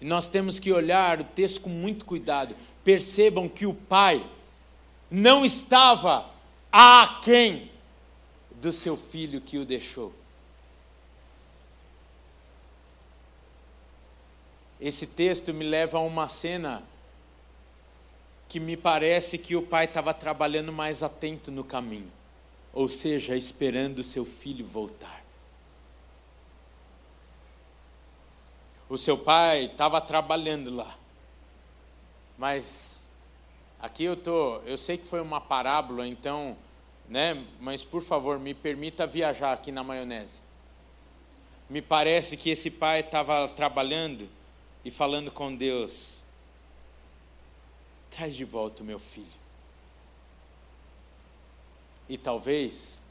nós 0.01 0.29
temos 0.29 0.59
que 0.59 0.73
olhar 0.73 1.21
o 1.21 1.25
texto 1.25 1.61
com 1.61 1.71
muito 1.71 2.05
cuidado. 2.05 2.55
Percebam 2.85 3.49
que 3.49 3.67
o 3.67 3.75
pai 3.75 4.25
não 5.11 5.45
estava 5.45 6.31
aquém 6.71 7.71
do 8.61 8.73
seu 8.73 8.97
filho 8.97 9.41
que 9.41 9.59
o 9.59 9.65
deixou. 9.65 10.13
Esse 14.81 15.07
texto 15.07 15.53
me 15.55 15.65
leva 15.65 15.99
a 15.99 16.01
uma 16.01 16.29
cena 16.29 16.83
que 18.49 18.61
me 18.61 18.77
parece 18.77 19.39
que 19.39 19.57
o 19.57 19.63
pai 19.63 19.87
estava 19.87 20.13
trabalhando 20.13 20.73
mais 20.73 21.03
atento 21.03 21.51
no 21.51 21.65
caminho, 21.65 22.13
ou 22.73 22.89
seja, 22.89 23.37
esperando 23.37 24.03
seu 24.03 24.25
filho 24.25 24.65
voltar. 24.65 25.25
o 28.89 28.99
seu 28.99 29.17
pai 29.17 29.65
estava 29.65 30.01
trabalhando 30.01 30.75
lá. 30.75 30.97
Mas 32.39 33.11
aqui 33.81 34.05
eu 34.05 34.17
tô, 34.17 34.59
eu 34.59 34.77
sei 34.77 34.99
que 34.99 35.07
foi 35.07 35.21
uma 35.21 35.41
parábola, 35.41 36.07
então, 36.07 36.57
né? 37.09 37.45
Mas 37.61 37.83
por 37.83 38.03
favor, 38.03 38.39
me 38.39 38.55
permita 38.55 39.07
viajar 39.07 39.53
aqui 39.53 39.73
na 39.73 39.83
maionese. 39.83 40.41
Me 41.69 41.81
parece 41.81 42.37
que 42.37 42.51
esse 42.51 42.71
pai 42.71 43.01
estava 43.01 43.49
trabalhando 43.49 44.29
e 44.85 44.91
falando 44.91 45.31
com 45.31 45.55
Deus: 45.55 46.23
traz 48.11 48.35
de 48.37 48.45
volta 48.45 48.83
o 48.83 48.87
meu 48.87 48.99
filho. 48.99 49.45
E 52.09 52.19
talvez 52.19 53.03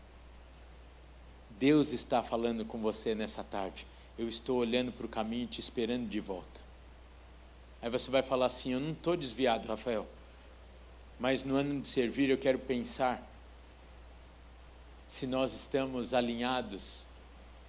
Deus 1.51 1.91
está 1.91 2.21
falando 2.21 2.63
com 2.63 2.79
você 2.79 3.15
nessa 3.15 3.43
tarde 3.43 3.87
eu 4.17 4.29
estou 4.29 4.59
olhando 4.59 4.91
para 4.91 5.05
o 5.05 5.09
caminho 5.09 5.43
e 5.43 5.47
te 5.47 5.59
esperando 5.59 6.07
de 6.07 6.19
volta. 6.19 6.61
Aí 7.81 7.89
você 7.89 8.09
vai 8.09 8.21
falar 8.21 8.47
assim: 8.47 8.73
Eu 8.73 8.79
não 8.79 8.91
estou 8.91 9.17
desviado, 9.17 9.67
Rafael, 9.67 10.07
mas 11.19 11.43
no 11.43 11.55
ano 11.55 11.81
de 11.81 11.87
servir 11.87 12.29
eu 12.29 12.37
quero 12.37 12.59
pensar 12.59 13.29
se 15.07 15.27
nós 15.27 15.53
estamos 15.53 16.13
alinhados, 16.13 17.05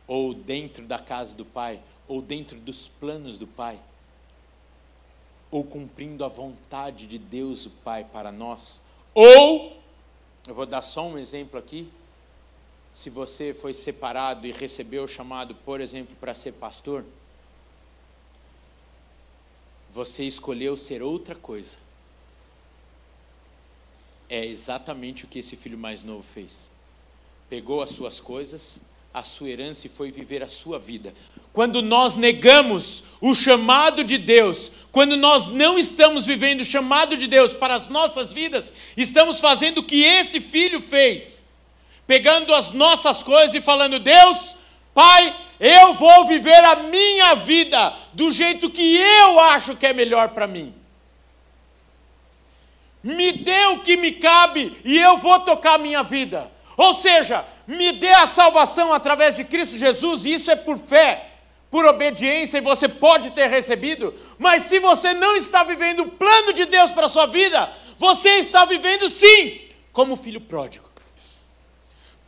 ou 0.06 0.32
dentro 0.32 0.86
da 0.86 0.98
casa 0.98 1.34
do 1.36 1.44
Pai, 1.44 1.80
ou 2.06 2.22
dentro 2.22 2.58
dos 2.58 2.88
planos 2.88 3.38
do 3.38 3.46
Pai, 3.46 3.78
ou 5.54 5.62
cumprindo 5.62 6.24
a 6.24 6.28
vontade 6.28 7.06
de 7.06 7.16
Deus, 7.16 7.64
o 7.64 7.70
Pai, 7.70 8.02
para 8.02 8.32
nós, 8.32 8.82
ou, 9.14 9.80
eu 10.48 10.52
vou 10.52 10.66
dar 10.66 10.82
só 10.82 11.06
um 11.06 11.16
exemplo 11.16 11.56
aqui, 11.56 11.88
se 12.92 13.08
você 13.08 13.54
foi 13.54 13.72
separado 13.72 14.48
e 14.48 14.50
recebeu 14.50 15.04
o 15.04 15.08
chamado, 15.08 15.54
por 15.54 15.80
exemplo, 15.80 16.16
para 16.16 16.34
ser 16.34 16.54
pastor, 16.54 17.04
você 19.92 20.24
escolheu 20.24 20.76
ser 20.76 21.04
outra 21.04 21.36
coisa. 21.36 21.76
É 24.28 24.44
exatamente 24.44 25.24
o 25.24 25.28
que 25.28 25.38
esse 25.38 25.54
filho 25.54 25.78
mais 25.78 26.02
novo 26.02 26.24
fez. 26.24 26.68
Pegou 27.48 27.80
as 27.80 27.90
suas 27.90 28.18
coisas, 28.18 28.82
a 29.14 29.22
sua 29.22 29.48
herança 29.48 29.86
e 29.86 29.90
foi 29.90 30.10
viver 30.10 30.42
a 30.42 30.48
sua 30.48 30.78
vida. 30.78 31.14
Quando 31.52 31.80
nós 31.80 32.16
negamos 32.16 33.04
o 33.20 33.34
chamado 33.34 34.04
de 34.04 34.18
Deus, 34.18 34.72
quando 34.90 35.16
nós 35.16 35.48
não 35.48 35.78
estamos 35.78 36.26
vivendo 36.26 36.60
o 36.60 36.64
chamado 36.64 37.16
de 37.16 37.26
Deus 37.26 37.54
para 37.54 37.74
as 37.74 37.88
nossas 37.88 38.32
vidas, 38.32 38.72
estamos 38.96 39.40
fazendo 39.40 39.78
o 39.78 39.84
que 39.84 40.02
esse 40.02 40.40
filho 40.40 40.80
fez 40.80 41.44
pegando 42.06 42.54
as 42.54 42.72
nossas 42.72 43.22
coisas 43.22 43.54
e 43.54 43.60
falando: 43.60 43.98
Deus, 43.98 44.56
Pai, 44.92 45.34
eu 45.58 45.94
vou 45.94 46.26
viver 46.26 46.62
a 46.64 46.76
minha 46.76 47.34
vida 47.34 47.94
do 48.12 48.30
jeito 48.30 48.70
que 48.70 48.96
eu 48.96 49.40
acho 49.40 49.76
que 49.76 49.86
é 49.86 49.92
melhor 49.92 50.30
para 50.30 50.46
mim. 50.46 50.74
Me 53.02 53.32
dê 53.32 53.66
o 53.66 53.80
que 53.80 53.96
me 53.96 54.12
cabe 54.12 54.76
e 54.84 54.98
eu 54.98 55.18
vou 55.18 55.40
tocar 55.40 55.74
a 55.74 55.78
minha 55.78 56.02
vida. 56.02 56.50
Ou 56.76 56.94
seja, 56.94 57.44
me 57.66 57.92
dê 57.92 58.10
a 58.10 58.26
salvação 58.26 58.92
através 58.92 59.36
de 59.36 59.44
Cristo 59.44 59.78
Jesus, 59.78 60.24
e 60.24 60.34
isso 60.34 60.50
é 60.50 60.56
por 60.56 60.76
fé, 60.76 61.30
por 61.70 61.84
obediência, 61.86 62.58
e 62.58 62.60
você 62.60 62.88
pode 62.88 63.30
ter 63.30 63.48
recebido, 63.48 64.14
mas 64.38 64.62
se 64.62 64.78
você 64.78 65.12
não 65.12 65.36
está 65.36 65.64
vivendo 65.64 66.00
o 66.00 66.10
plano 66.10 66.52
de 66.52 66.64
Deus 66.64 66.90
para 66.90 67.06
a 67.06 67.08
sua 67.08 67.26
vida, 67.26 67.72
você 67.96 68.36
está 68.36 68.64
vivendo 68.64 69.08
sim 69.08 69.60
como 69.92 70.16
filho 70.16 70.40
pródigo. 70.40 70.88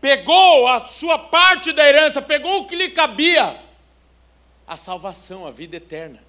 Pegou 0.00 0.68
a 0.68 0.84
sua 0.84 1.18
parte 1.18 1.72
da 1.72 1.86
herança, 1.86 2.22
pegou 2.22 2.60
o 2.60 2.66
que 2.66 2.76
lhe 2.76 2.90
cabia, 2.90 3.60
a 4.66 4.76
salvação, 4.76 5.46
a 5.46 5.50
vida 5.50 5.76
eterna, 5.76 6.22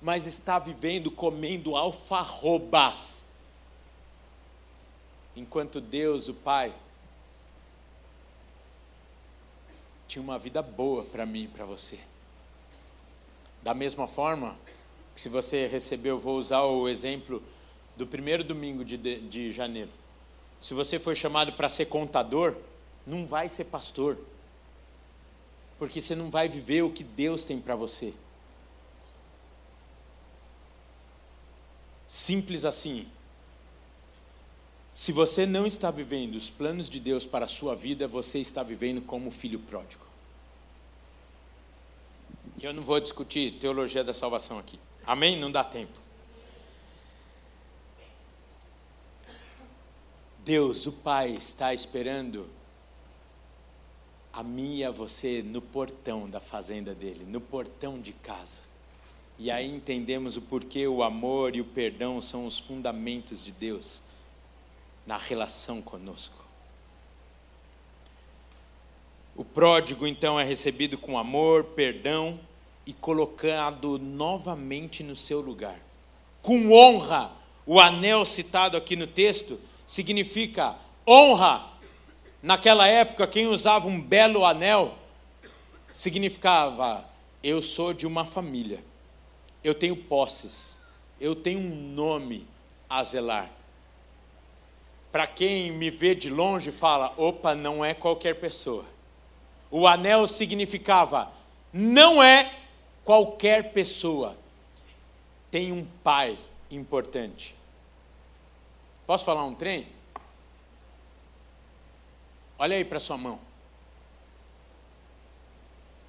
mas 0.00 0.26
está 0.26 0.58
vivendo 0.58 1.10
comendo 1.10 1.76
alfarrobas, 1.76 3.26
enquanto 5.36 5.80
Deus, 5.80 6.28
o 6.28 6.34
Pai, 6.34 6.72
tinha 10.10 10.20
uma 10.20 10.40
vida 10.40 10.60
boa 10.60 11.04
para 11.04 11.24
mim 11.24 11.44
e 11.44 11.48
para 11.48 11.64
você. 11.64 12.00
Da 13.62 13.72
mesma 13.72 14.08
forma, 14.08 14.56
que 15.14 15.20
se 15.20 15.28
você 15.28 15.68
recebeu, 15.68 16.18
vou 16.18 16.36
usar 16.36 16.62
o 16.62 16.88
exemplo 16.88 17.40
do 17.96 18.04
primeiro 18.04 18.42
domingo 18.42 18.84
de, 18.84 18.96
de, 18.96 19.20
de 19.20 19.52
janeiro. 19.52 19.90
Se 20.60 20.74
você 20.74 20.98
foi 20.98 21.14
chamado 21.14 21.52
para 21.52 21.68
ser 21.68 21.86
contador, 21.86 22.56
não 23.06 23.24
vai 23.24 23.48
ser 23.48 23.66
pastor, 23.66 24.18
porque 25.78 26.00
você 26.00 26.16
não 26.16 26.28
vai 26.28 26.48
viver 26.48 26.82
o 26.82 26.90
que 26.90 27.04
Deus 27.04 27.44
tem 27.44 27.60
para 27.60 27.76
você. 27.76 28.12
Simples 32.08 32.64
assim. 32.64 33.06
Se 34.92 35.12
você 35.12 35.46
não 35.46 35.66
está 35.66 35.90
vivendo 35.90 36.34
os 36.34 36.50
planos 36.50 36.90
de 36.90 36.98
Deus 36.98 37.24
para 37.24 37.44
a 37.44 37.48
sua 37.48 37.74
vida, 37.74 38.08
você 38.08 38.38
está 38.38 38.62
vivendo 38.62 39.00
como 39.00 39.30
filho 39.30 39.60
pródigo. 39.60 40.04
Eu 42.60 42.74
não 42.74 42.82
vou 42.82 43.00
discutir 43.00 43.58
teologia 43.58 44.04
da 44.04 44.12
salvação 44.12 44.58
aqui. 44.58 44.78
Amém? 45.06 45.38
Não 45.38 45.50
dá 45.50 45.64
tempo. 45.64 45.98
Deus, 50.44 50.86
o 50.86 50.92
Pai, 50.92 51.30
está 51.30 51.72
esperando 51.72 52.48
a 54.32 54.42
mim 54.42 54.78
e 54.78 54.84
a 54.84 54.90
você 54.90 55.42
no 55.42 55.62
portão 55.62 56.28
da 56.28 56.40
fazenda 56.40 56.94
dele, 56.94 57.24
no 57.24 57.40
portão 57.40 58.00
de 58.00 58.12
casa. 58.12 58.60
E 59.38 59.50
aí 59.50 59.70
entendemos 59.70 60.36
o 60.36 60.42
porquê 60.42 60.86
o 60.86 61.02
amor 61.02 61.56
e 61.56 61.60
o 61.60 61.64
perdão 61.64 62.20
são 62.20 62.44
os 62.46 62.58
fundamentos 62.58 63.44
de 63.44 63.52
Deus 63.52 64.02
na 65.10 65.16
relação 65.16 65.82
conosco. 65.82 66.46
O 69.34 69.44
pródigo 69.44 70.06
então 70.06 70.38
é 70.38 70.44
recebido 70.44 70.96
com 70.96 71.18
amor, 71.18 71.64
perdão 71.64 72.38
e 72.86 72.92
colocado 72.92 73.98
novamente 73.98 75.02
no 75.02 75.16
seu 75.16 75.40
lugar. 75.40 75.80
Com 76.40 76.70
honra, 76.70 77.32
o 77.66 77.80
anel 77.80 78.24
citado 78.24 78.76
aqui 78.76 78.94
no 78.94 79.08
texto 79.08 79.58
significa 79.84 80.76
honra. 81.04 81.66
Naquela 82.40 82.86
época, 82.86 83.26
quem 83.26 83.48
usava 83.48 83.88
um 83.88 84.00
belo 84.00 84.44
anel 84.44 84.94
significava: 85.92 87.04
eu 87.42 87.60
sou 87.60 87.92
de 87.92 88.06
uma 88.06 88.24
família 88.24 88.80
eu 89.62 89.74
tenho 89.74 89.96
posses, 89.96 90.78
eu 91.20 91.36
tenho 91.36 91.60
um 91.60 91.92
nome 91.92 92.46
a 92.88 93.04
zelar. 93.04 93.50
Para 95.12 95.26
quem 95.26 95.72
me 95.72 95.90
vê 95.90 96.14
de 96.14 96.30
longe, 96.30 96.70
fala: 96.70 97.12
opa, 97.16 97.54
não 97.54 97.84
é 97.84 97.94
qualquer 97.94 98.34
pessoa. 98.40 98.84
O 99.70 99.86
anel 99.86 100.26
significava: 100.26 101.32
não 101.72 102.22
é 102.22 102.54
qualquer 103.04 103.72
pessoa. 103.72 104.36
Tem 105.50 105.72
um 105.72 105.84
pai 106.04 106.38
importante. 106.70 107.56
Posso 109.06 109.24
falar 109.24 109.44
um 109.44 109.54
trem? 109.54 109.88
Olha 112.56 112.76
aí 112.76 112.84
para 112.84 113.00
sua 113.00 113.16
mão. 113.16 113.40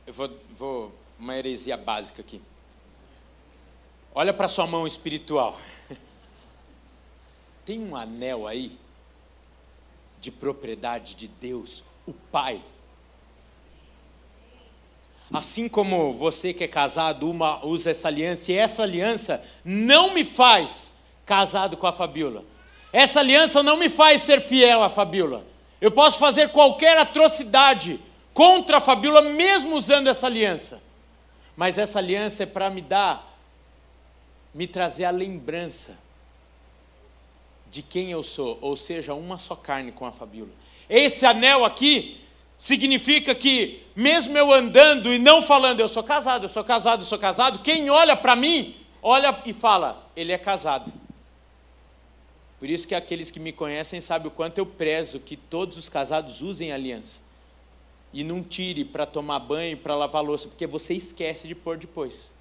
Eu 0.06 0.14
vou, 0.14 0.30
vou 0.52 0.96
uma 1.18 1.36
heresia 1.36 1.78
básica 1.78 2.22
aqui. 2.22 2.42
Olha 4.14 4.34
para 4.34 4.48
sua 4.48 4.68
mão 4.68 4.86
espiritual. 4.86 5.60
Tem 7.66 7.80
um 7.80 7.96
anel 7.96 8.48
aí 8.48 8.78
de 10.22 10.32
propriedade 10.32 11.16
de 11.16 11.28
Deus, 11.28 11.84
o 12.06 12.14
Pai. 12.14 12.62
Assim 15.34 15.68
como 15.68 16.14
você 16.14 16.54
que 16.54 16.64
é 16.64 16.68
casado 16.68 17.30
uma, 17.30 17.66
usa 17.66 17.90
essa 17.92 18.08
aliança, 18.08 18.52
e 18.52 18.56
essa 18.56 18.84
aliança 18.84 19.44
não 19.66 20.14
me 20.14 20.24
faz 20.24 20.94
casado 21.26 21.76
com 21.76 21.88
a 21.88 21.92
Fabiola. 21.92 22.44
Essa 22.94 23.22
aliança 23.22 23.64
não 23.64 23.78
me 23.78 23.90
faz 23.90 24.22
ser 24.22 24.42
fiel 24.42 24.84
à 24.84 24.90
Fabiola. 24.90 25.46
Eu 25.80 25.90
posso 25.90 26.20
fazer 26.20 26.50
qualquer 26.50 26.98
atrocidade 26.98 28.00
contra 28.34 28.78
a 28.78 28.82
Fabiola, 28.82 29.22
mesmo 29.22 29.76
usando 29.76 30.08
essa 30.08 30.28
aliança. 30.28 30.82
Mas 31.56 31.78
essa 31.78 32.00
aliança 32.00 32.44
é 32.44 32.46
para 32.46 32.70
me 32.70 32.82
dar 32.82 33.30
me 34.54 34.68
trazer 34.68 35.06
a 35.06 35.12
lembrança 35.12 35.98
de 37.72 37.82
quem 37.82 38.12
eu 38.12 38.22
sou, 38.22 38.60
ou 38.62 38.76
seja, 38.76 39.14
uma 39.14 39.38
só 39.38 39.56
carne 39.56 39.94
com 39.94 40.06
a 40.06 40.12
Fabíola. 40.12 40.52
Esse 40.90 41.26
anel 41.26 41.64
aqui 41.64 42.20
significa 42.58 43.34
que, 43.34 43.82
mesmo 43.96 44.38
eu 44.38 44.52
andando 44.52 45.14
e 45.14 45.18
não 45.18 45.42
falando, 45.42 45.80
eu 45.80 45.88
sou 45.88 46.04
casado, 46.04 46.46
eu 46.46 46.50
sou 46.50 46.66
casado, 46.66 47.02
eu 47.02 47.06
sou 47.06 47.18
casado, 47.18 47.60
quem 47.60 47.90
olha 47.90 48.16
para 48.16 48.36
mim, 48.36 48.76
olha 49.02 49.36
e 49.46 49.54
fala, 49.54 50.06
ele 50.16 50.34
é 50.34 50.38
casado. 50.38 50.92
Por 52.60 52.70
isso 52.70 52.88
que 52.88 52.94
aqueles 52.94 53.32
que 53.32 53.40
me 53.40 53.54
conhecem 53.54 54.02
sabem 54.02 54.28
o 54.28 54.32
quanto 54.32 54.58
eu 54.58 54.66
prezo 54.66 55.20
que 55.20 55.36
todos 55.36 55.78
os 55.78 55.90
casados 55.90 56.42
usem 56.42 56.72
aliança. 56.72 57.22
E 58.14 58.24
não 58.24 58.44
tire 58.44 58.84
para 58.84 59.06
tomar 59.06 59.40
banho, 59.40 59.78
para 59.78 59.96
lavar 59.96 60.22
louça, 60.22 60.50
porque 60.50 60.68
você 60.68 60.94
esquece 60.94 61.48
de 61.48 61.56
pôr 61.56 61.78
depois. 61.78 62.34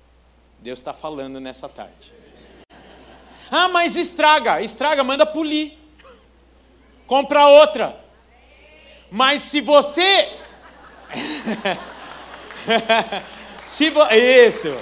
Deus 0.58 0.80
está 0.80 0.92
falando 0.92 1.40
nessa 1.40 1.68
tarde. 1.68 2.12
Ah, 3.50 3.68
mas 3.68 3.96
estraga, 3.96 4.62
estraga, 4.62 5.02
manda 5.02 5.26
polir. 5.26 5.72
Compra 7.06 7.46
outra. 7.46 7.98
Mas 9.10 9.42
se 9.42 9.60
você. 9.60 10.28
se 13.64 13.90
vo... 13.90 14.02
Isso. 14.12 14.76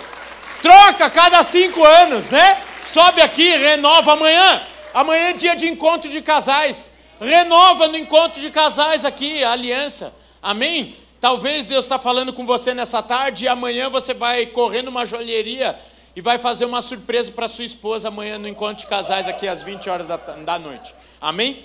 Troca 0.60 1.08
cada 1.08 1.42
cinco 1.42 1.82
anos, 1.82 2.28
né? 2.28 2.60
Sobe 2.84 3.22
aqui, 3.22 3.56
renova 3.56 4.12
amanhã. 4.12 4.62
Amanhã 4.92 5.30
é 5.30 5.32
dia 5.32 5.56
de 5.56 5.66
encontro 5.66 6.10
de 6.10 6.20
casais. 6.20 6.90
Renova 7.20 7.88
no 7.88 7.96
encontro 7.96 8.40
de 8.40 8.50
casais 8.50 9.04
aqui, 9.04 9.42
a 9.42 9.52
aliança. 9.52 10.14
Amém? 10.42 10.96
Talvez 11.20 11.66
Deus 11.66 11.84
está 11.84 11.98
falando 11.98 12.32
com 12.32 12.44
você 12.44 12.74
nessa 12.74 13.02
tarde 13.02 13.44
e 13.44 13.48
amanhã 13.48 13.88
você 13.88 14.14
vai 14.14 14.46
correr 14.46 14.82
numa 14.82 15.06
joalheria 15.06 15.78
e 16.18 16.20
vai 16.20 16.36
fazer 16.36 16.64
uma 16.64 16.82
surpresa 16.82 17.30
para 17.30 17.46
sua 17.46 17.64
esposa 17.64 18.08
amanhã 18.08 18.40
no 18.40 18.48
encontro 18.48 18.82
de 18.82 18.90
casais 18.90 19.28
aqui 19.28 19.46
às 19.46 19.62
20 19.62 19.88
horas 19.88 20.08
da, 20.08 20.16
da 20.16 20.58
noite. 20.58 20.92
Amém? 21.20 21.64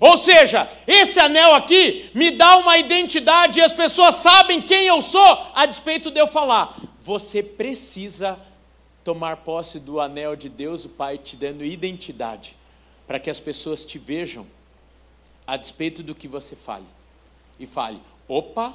Ou 0.00 0.18
seja, 0.18 0.68
esse 0.88 1.20
anel 1.20 1.54
aqui 1.54 2.10
me 2.12 2.32
dá 2.32 2.56
uma 2.56 2.76
identidade 2.78 3.60
e 3.60 3.62
as 3.62 3.72
pessoas 3.72 4.16
sabem 4.16 4.60
quem 4.60 4.88
eu 4.88 5.00
sou, 5.00 5.52
a 5.54 5.66
despeito 5.66 6.10
de 6.10 6.18
eu 6.18 6.26
falar. 6.26 6.76
Você 7.00 7.44
precisa 7.44 8.36
tomar 9.04 9.36
posse 9.36 9.78
do 9.78 10.00
anel 10.00 10.34
de 10.34 10.48
Deus, 10.48 10.84
o 10.84 10.88
Pai, 10.88 11.16
te 11.16 11.36
dando 11.36 11.64
identidade, 11.64 12.56
para 13.06 13.20
que 13.20 13.30
as 13.30 13.38
pessoas 13.38 13.84
te 13.84 14.00
vejam, 14.00 14.44
a 15.46 15.56
despeito 15.56 16.02
do 16.02 16.12
que 16.12 16.26
você 16.26 16.56
fale. 16.56 16.86
E 17.56 17.68
fale: 17.68 18.00
opa, 18.26 18.74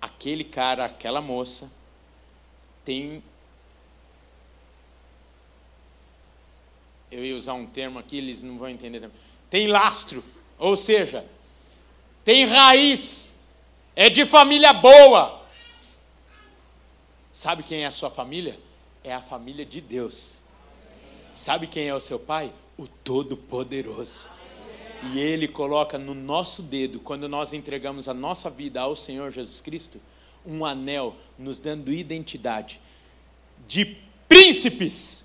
aquele 0.00 0.44
cara, 0.44 0.84
aquela 0.84 1.20
moça 1.20 1.68
tem. 2.84 3.20
Eu 7.16 7.24
ia 7.24 7.34
usar 7.34 7.54
um 7.54 7.64
termo 7.64 7.98
aqui, 7.98 8.18
eles 8.18 8.42
não 8.42 8.58
vão 8.58 8.68
entender. 8.68 9.10
Tem 9.48 9.66
lastro, 9.66 10.22
ou 10.58 10.76
seja, 10.76 11.24
tem 12.22 12.44
raiz, 12.44 13.40
é 13.94 14.10
de 14.10 14.26
família 14.26 14.74
boa. 14.74 15.42
Sabe 17.32 17.62
quem 17.62 17.84
é 17.84 17.86
a 17.86 17.90
sua 17.90 18.10
família? 18.10 18.60
É 19.02 19.14
a 19.14 19.22
família 19.22 19.64
de 19.64 19.80
Deus. 19.80 20.42
Sabe 21.34 21.66
quem 21.66 21.88
é 21.88 21.94
o 21.94 22.02
seu 22.02 22.18
pai? 22.18 22.52
O 22.76 22.86
Todo-Poderoso. 22.86 24.28
E 25.14 25.18
Ele 25.18 25.48
coloca 25.48 25.96
no 25.96 26.12
nosso 26.12 26.62
dedo, 26.62 27.00
quando 27.00 27.26
nós 27.26 27.54
entregamos 27.54 28.10
a 28.10 28.14
nossa 28.14 28.50
vida 28.50 28.82
ao 28.82 28.94
Senhor 28.94 29.32
Jesus 29.32 29.62
Cristo, 29.62 29.98
um 30.44 30.66
anel 30.66 31.16
nos 31.38 31.58
dando 31.58 31.90
identidade 31.90 32.78
de 33.66 33.96
príncipes, 34.28 35.24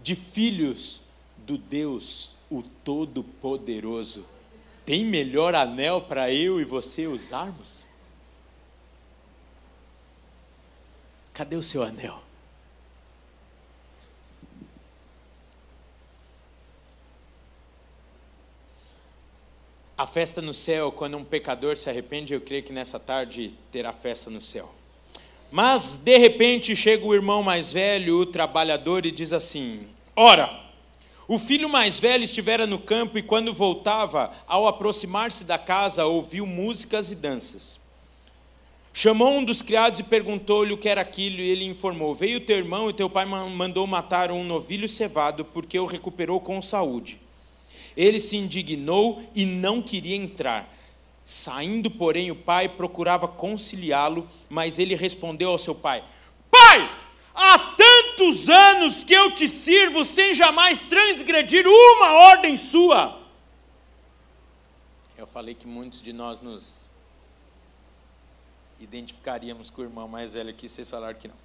de 0.00 0.14
filhos 0.14 1.07
do 1.48 1.56
Deus, 1.56 2.32
o 2.50 2.62
Todo-Poderoso. 2.62 4.26
Tem 4.84 5.02
melhor 5.04 5.54
anel 5.54 6.02
para 6.02 6.30
eu 6.32 6.60
e 6.60 6.64
você 6.64 7.06
usarmos? 7.06 7.86
Cadê 11.32 11.56
o 11.56 11.62
seu 11.62 11.82
anel? 11.82 12.22
a 19.96 20.06
festa 20.06 20.40
no 20.40 20.54
céu, 20.54 20.92
quando 20.92 21.16
um 21.16 21.24
pecador 21.24 21.76
se 21.76 21.90
arrepende, 21.90 22.32
eu 22.32 22.40
creio 22.40 22.62
que 22.62 22.72
nessa 22.72 23.00
tarde 23.00 23.52
terá 23.72 23.92
festa 23.92 24.30
no 24.30 24.40
céu. 24.40 24.72
Mas, 25.50 25.96
de 25.96 26.16
repente, 26.16 26.76
chega 26.76 27.04
o 27.04 27.12
irmão 27.12 27.42
mais 27.42 27.72
velho, 27.72 28.20
o 28.20 28.26
trabalhador, 28.26 29.04
e 29.04 29.10
diz 29.10 29.32
assim: 29.32 29.88
Ora, 30.14 30.67
o 31.28 31.38
filho 31.38 31.68
mais 31.68 32.00
velho 32.00 32.24
estivera 32.24 32.66
no 32.66 32.78
campo 32.78 33.18
e, 33.18 33.22
quando 33.22 33.52
voltava, 33.52 34.32
ao 34.46 34.66
aproximar-se 34.66 35.44
da 35.44 35.58
casa, 35.58 36.06
ouviu 36.06 36.46
músicas 36.46 37.10
e 37.10 37.14
danças. 37.14 37.78
Chamou 38.94 39.34
um 39.34 39.44
dos 39.44 39.60
criados 39.60 40.00
e 40.00 40.02
perguntou-lhe 40.02 40.72
o 40.72 40.78
que 40.78 40.88
era 40.88 41.02
aquilo, 41.02 41.40
e 41.40 41.50
ele 41.50 41.66
informou: 41.66 42.14
Veio 42.14 42.40
teu 42.40 42.56
irmão 42.56 42.88
e 42.88 42.94
teu 42.94 43.10
pai 43.10 43.26
mandou 43.26 43.86
matar 43.86 44.32
um 44.32 44.42
novilho 44.42 44.88
cevado, 44.88 45.44
porque 45.44 45.78
o 45.78 45.84
recuperou 45.84 46.40
com 46.40 46.62
saúde. 46.62 47.20
Ele 47.94 48.18
se 48.18 48.38
indignou 48.38 49.22
e 49.34 49.44
não 49.44 49.82
queria 49.82 50.16
entrar. 50.16 50.74
Saindo, 51.26 51.90
porém, 51.90 52.30
o 52.30 52.36
pai 52.36 52.70
procurava 52.70 53.28
conciliá-lo, 53.28 54.26
mas 54.48 54.78
ele 54.78 54.94
respondeu 54.94 55.50
ao 55.50 55.58
seu 55.58 55.74
pai: 55.74 56.02
Pai, 56.50 56.90
há 57.38 57.58
tantos 57.76 58.48
anos 58.48 59.04
que 59.04 59.14
eu 59.14 59.30
te 59.32 59.46
sirvo 59.46 60.04
sem 60.04 60.34
jamais 60.34 60.84
transgredir 60.86 61.64
uma 61.66 62.12
ordem 62.12 62.56
sua. 62.56 63.16
Eu 65.16 65.26
falei 65.26 65.54
que 65.54 65.66
muitos 65.66 66.02
de 66.02 66.12
nós 66.12 66.40
nos 66.40 66.86
identificaríamos 68.80 69.70
com 69.70 69.82
o 69.82 69.84
irmão 69.84 70.08
mais 70.08 70.32
velho 70.32 70.50
aqui, 70.50 70.68
vocês 70.68 70.90
falaram 70.90 71.18
que 71.18 71.28
não. 71.28 71.36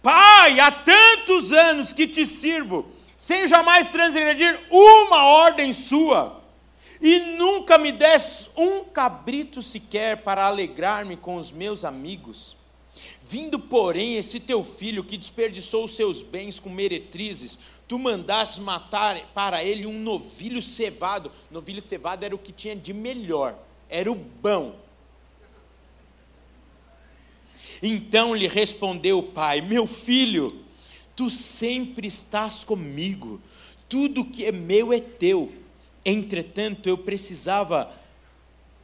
Pai, 0.00 0.58
há 0.60 0.70
tantos 0.70 1.52
anos 1.52 1.92
que 1.92 2.06
te 2.06 2.24
sirvo, 2.24 2.90
sem 3.16 3.46
jamais 3.46 3.90
transgredir 3.90 4.60
uma 4.70 5.24
ordem 5.24 5.72
sua 5.72 6.40
e 7.00 7.18
nunca 7.36 7.78
me 7.78 7.90
des 7.90 8.50
um 8.56 8.84
cabrito 8.84 9.62
sequer 9.62 10.22
para 10.22 10.44
alegrar-me 10.44 11.16
com 11.16 11.36
os 11.36 11.50
meus 11.50 11.84
amigos. 11.84 12.56
Vindo, 13.32 13.58
porém, 13.58 14.16
esse 14.16 14.38
teu 14.38 14.62
filho 14.62 15.02
que 15.02 15.16
desperdiçou 15.16 15.86
os 15.86 15.96
seus 15.96 16.20
bens 16.20 16.60
com 16.60 16.68
meretrizes, 16.68 17.58
tu 17.88 17.98
mandaste 17.98 18.60
matar 18.60 19.18
para 19.32 19.64
ele 19.64 19.86
um 19.86 19.98
novilho 19.98 20.60
cevado. 20.60 21.32
Novilho 21.50 21.80
cevado 21.80 22.26
era 22.26 22.34
o 22.34 22.38
que 22.38 22.52
tinha 22.52 22.76
de 22.76 22.92
melhor, 22.92 23.58
era 23.88 24.12
o 24.12 24.14
bom. 24.14 24.76
Então 27.82 28.36
lhe 28.36 28.46
respondeu 28.46 29.20
o 29.20 29.22
pai: 29.22 29.62
Meu 29.62 29.86
filho, 29.86 30.62
tu 31.16 31.30
sempre 31.30 32.06
estás 32.08 32.62
comigo, 32.62 33.40
tudo 33.88 34.26
que 34.26 34.44
é 34.44 34.52
meu 34.52 34.92
é 34.92 35.00
teu 35.00 35.50
Entretanto, 36.04 36.86
eu 36.86 36.98
precisava 36.98 37.90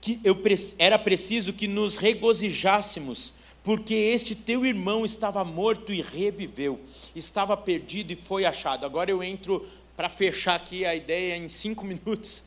que 0.01 0.19
eu 0.25 0.41
era 0.79 0.99
preciso 0.99 1.53
que 1.53 1.69
nos 1.69 1.97
regozijássemos, 1.97 3.35
porque 3.69 3.95
este 3.95 4.35
teu 4.35 4.65
irmão 4.65 5.05
estava 5.05 5.45
morto 5.45 5.93
e 5.93 6.01
reviveu, 6.01 6.81
estava 7.15 7.55
perdido 7.55 8.11
e 8.11 8.17
foi 8.17 8.47
achado. 8.47 8.87
Agora 8.87 9.11
eu 9.11 9.23
entro 9.23 9.69
para 9.95 10.09
fechar 10.09 10.55
aqui 10.55 10.87
a 10.87 10.95
ideia 10.95 11.37
em 11.37 11.51
cinco 11.51 11.85
minutos 11.85 12.45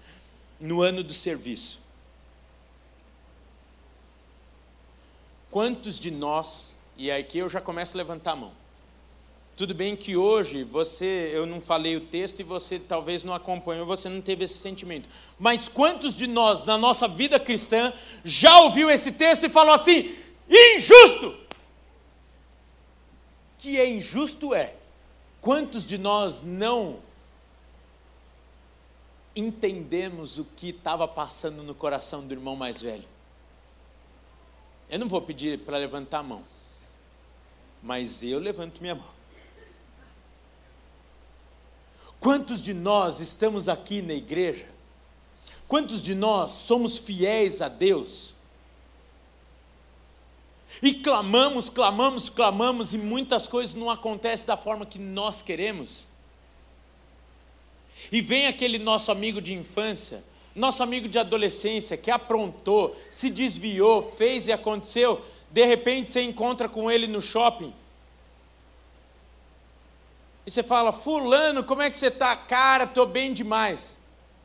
no 0.60 0.82
ano 0.82 1.04
do 1.04 1.14
serviço. 1.14 1.80
Quantos 5.52 6.00
de 6.00 6.10
nós, 6.10 6.76
e 6.98 7.12
aqui 7.12 7.38
eu 7.38 7.48
já 7.48 7.62
começo 7.62 7.96
a 7.96 8.00
levantar 8.00 8.32
a 8.32 8.38
mão, 8.38 8.52
tudo 9.56 9.76
bem 9.76 9.96
que 9.96 10.18
hoje 10.18 10.64
você, 10.64 11.30
eu 11.32 11.46
não 11.46 11.62
falei 11.62 11.96
o 11.96 12.02
texto 12.02 12.40
e 12.40 12.44
você 12.44 12.80
talvez 12.80 13.24
não 13.24 13.36
acompanhou, 13.36 13.86
você 13.86 14.10
não 14.10 14.22
teve 14.22 14.46
esse 14.46 14.58
sentimento. 14.58 15.08
Mas 15.38 15.70
quantos 15.70 16.16
de 16.16 16.26
nós 16.26 16.66
na 16.66 16.80
nossa 16.80 17.08
vida 17.08 17.40
cristã 17.40 17.94
já 18.26 18.60
ouviu 18.62 18.90
esse 18.90 19.12
texto 19.12 19.46
e 19.46 19.50
falou 19.50 19.76
assim: 19.76 20.18
injusto? 20.52 21.38
Que 23.58 23.80
é 23.80 23.90
injusto 23.90 24.54
é. 24.54 24.76
Quantos 25.40 25.86
de 25.86 25.98
nós 25.98 26.42
não 26.42 27.00
entendemos 29.36 30.38
o 30.38 30.44
que 30.44 30.70
estava 30.70 31.08
passando 31.08 31.64
no 31.64 31.74
coração 31.74 32.26
do 32.26 32.34
irmão 32.34 32.56
mais 32.56 32.82
velho? 32.82 33.08
Eu 34.90 35.00
não 35.00 35.08
vou 35.08 35.22
pedir 35.22 35.60
para 35.60 35.78
levantar 35.78 36.20
a 36.20 36.24
mão, 36.24 36.44
mas 37.82 38.22
eu 38.22 38.40
levanto 38.40 38.82
minha 38.82 38.96
mão. 38.96 39.10
Quantos 42.20 42.62
de 42.62 42.74
nós 42.74 43.20
estamos 43.20 43.68
aqui 43.68 44.02
na 44.02 44.14
igreja? 44.14 44.68
Quantos 45.68 46.02
de 46.02 46.14
nós 46.14 46.52
somos 46.52 46.98
fiéis 46.98 47.62
a 47.62 47.68
Deus? 47.70 48.36
E 50.82 50.94
clamamos, 50.94 51.70
clamamos, 51.70 52.30
clamamos, 52.30 52.94
e 52.94 52.98
muitas 52.98 53.48
coisas 53.48 53.76
não 53.76 53.90
acontecem 53.90 54.46
da 54.46 54.58
forma 54.58 54.86
que 54.86 55.00
nós 55.00 55.42
queremos. 55.42 56.08
E 58.12 58.22
vem 58.22 58.48
aquele 58.48 58.78
nosso 58.78 59.12
amigo 59.12 59.42
de 59.42 59.54
infância, 59.54 60.24
nosso 60.56 60.84
amigo 60.84 61.08
de 61.08 61.18
adolescência, 61.18 61.98
que 61.98 62.12
aprontou, 62.12 62.96
se 63.10 63.30
desviou, 63.30 64.02
fez 64.02 64.48
e 64.48 64.52
aconteceu, 64.52 65.24
de 65.50 65.66
repente 65.66 66.12
você 66.12 66.22
encontra 66.22 66.68
com 66.68 66.90
ele 66.90 67.08
no 67.08 67.22
shopping, 67.22 67.74
e 70.46 70.50
você 70.50 70.64
fala, 70.64 70.92
Fulano, 70.92 71.64
como 71.64 71.82
é 71.82 71.90
que 71.90 71.98
você 71.98 72.08
está? 72.08 72.36
Cara, 72.36 72.86
estou 72.86 73.06
bem 73.06 73.34
demais. 73.34 74.00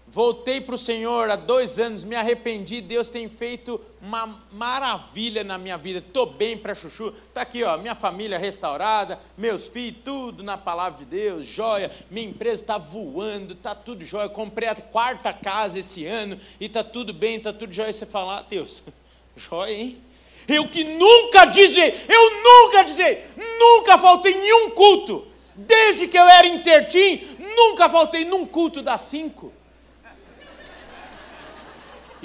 Voltei 0.09 0.61
para 0.61 0.74
o 0.74 0.78
Senhor 0.78 1.30
há 1.30 1.36
dois 1.36 1.78
anos, 1.78 2.04
me 2.04 2.14
arrependi, 2.14 2.80
Deus 2.80 3.11
tem 3.11 3.28
feito 3.28 3.80
uma 4.00 4.40
maravilha 4.52 5.42
na 5.42 5.59
minha 5.59 5.76
vida, 5.76 5.98
estou 5.98 6.26
bem 6.26 6.57
para 6.57 6.74
chuchu, 6.74 7.12
está 7.28 7.42
aqui, 7.42 7.64
ó, 7.64 7.76
minha 7.76 7.94
família 7.94 8.38
restaurada, 8.38 9.18
meus 9.36 9.66
filhos, 9.66 10.00
tudo 10.04 10.44
na 10.44 10.57
palavra 10.57 11.00
de 11.00 11.04
Deus, 11.04 11.44
joia, 11.44 11.90
minha 12.09 12.28
empresa 12.28 12.62
está 12.62 12.78
voando, 12.78 13.54
está 13.54 13.74
tudo 13.74 14.04
jóia, 14.04 14.28
comprei 14.28 14.68
a 14.68 14.76
quarta 14.76 15.32
casa 15.32 15.80
esse 15.80 16.07
ano 16.07 16.38
e 16.61 16.66
está 16.66 16.84
tudo 16.84 17.12
bem, 17.12 17.36
está 17.36 17.52
tudo 17.52 17.72
jóia, 17.72 17.90
e 17.90 17.94
você 17.94 18.07
fala, 18.07 18.38
ah, 18.38 18.42
Deus, 18.48 18.84
jóia, 19.36 19.72
hein? 19.72 19.98
Eu 20.46 20.68
que 20.68 20.84
nunca 20.84 21.46
dizer, 21.46 22.07
eu 22.09 22.42
nunca 22.42 22.84
dizer, 22.84 23.34
nunca 23.59 23.98
faltei 23.98 24.36
nenhum 24.36 24.70
culto, 24.70 25.26
Desde 25.57 26.07
que 26.07 26.18
eu 26.18 26.28
era 26.28 26.46
intertim, 26.46 27.22
nunca 27.57 27.88
faltei 27.88 28.26
num 28.26 28.44
culto 28.44 28.82
das 28.82 29.00
cinco. 29.02 29.52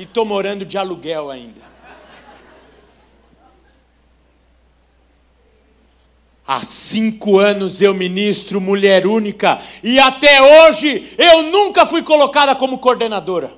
E 0.02 0.04
estou 0.04 0.26
morando 0.26 0.66
de 0.66 0.80
aluguel 0.80 1.30
ainda. 1.30 1.62
Há 6.48 6.62
cinco 6.62 7.38
anos 7.38 7.84
eu 7.84 7.94
ministro 7.94 8.60
mulher 8.60 9.06
única 9.06 9.62
e 9.84 10.00
até 10.00 10.42
hoje 10.42 11.14
eu 11.20 11.44
nunca 11.44 11.86
fui 11.86 12.02
colocada 12.02 12.56
como 12.56 12.80
coordenadora. 12.80 13.56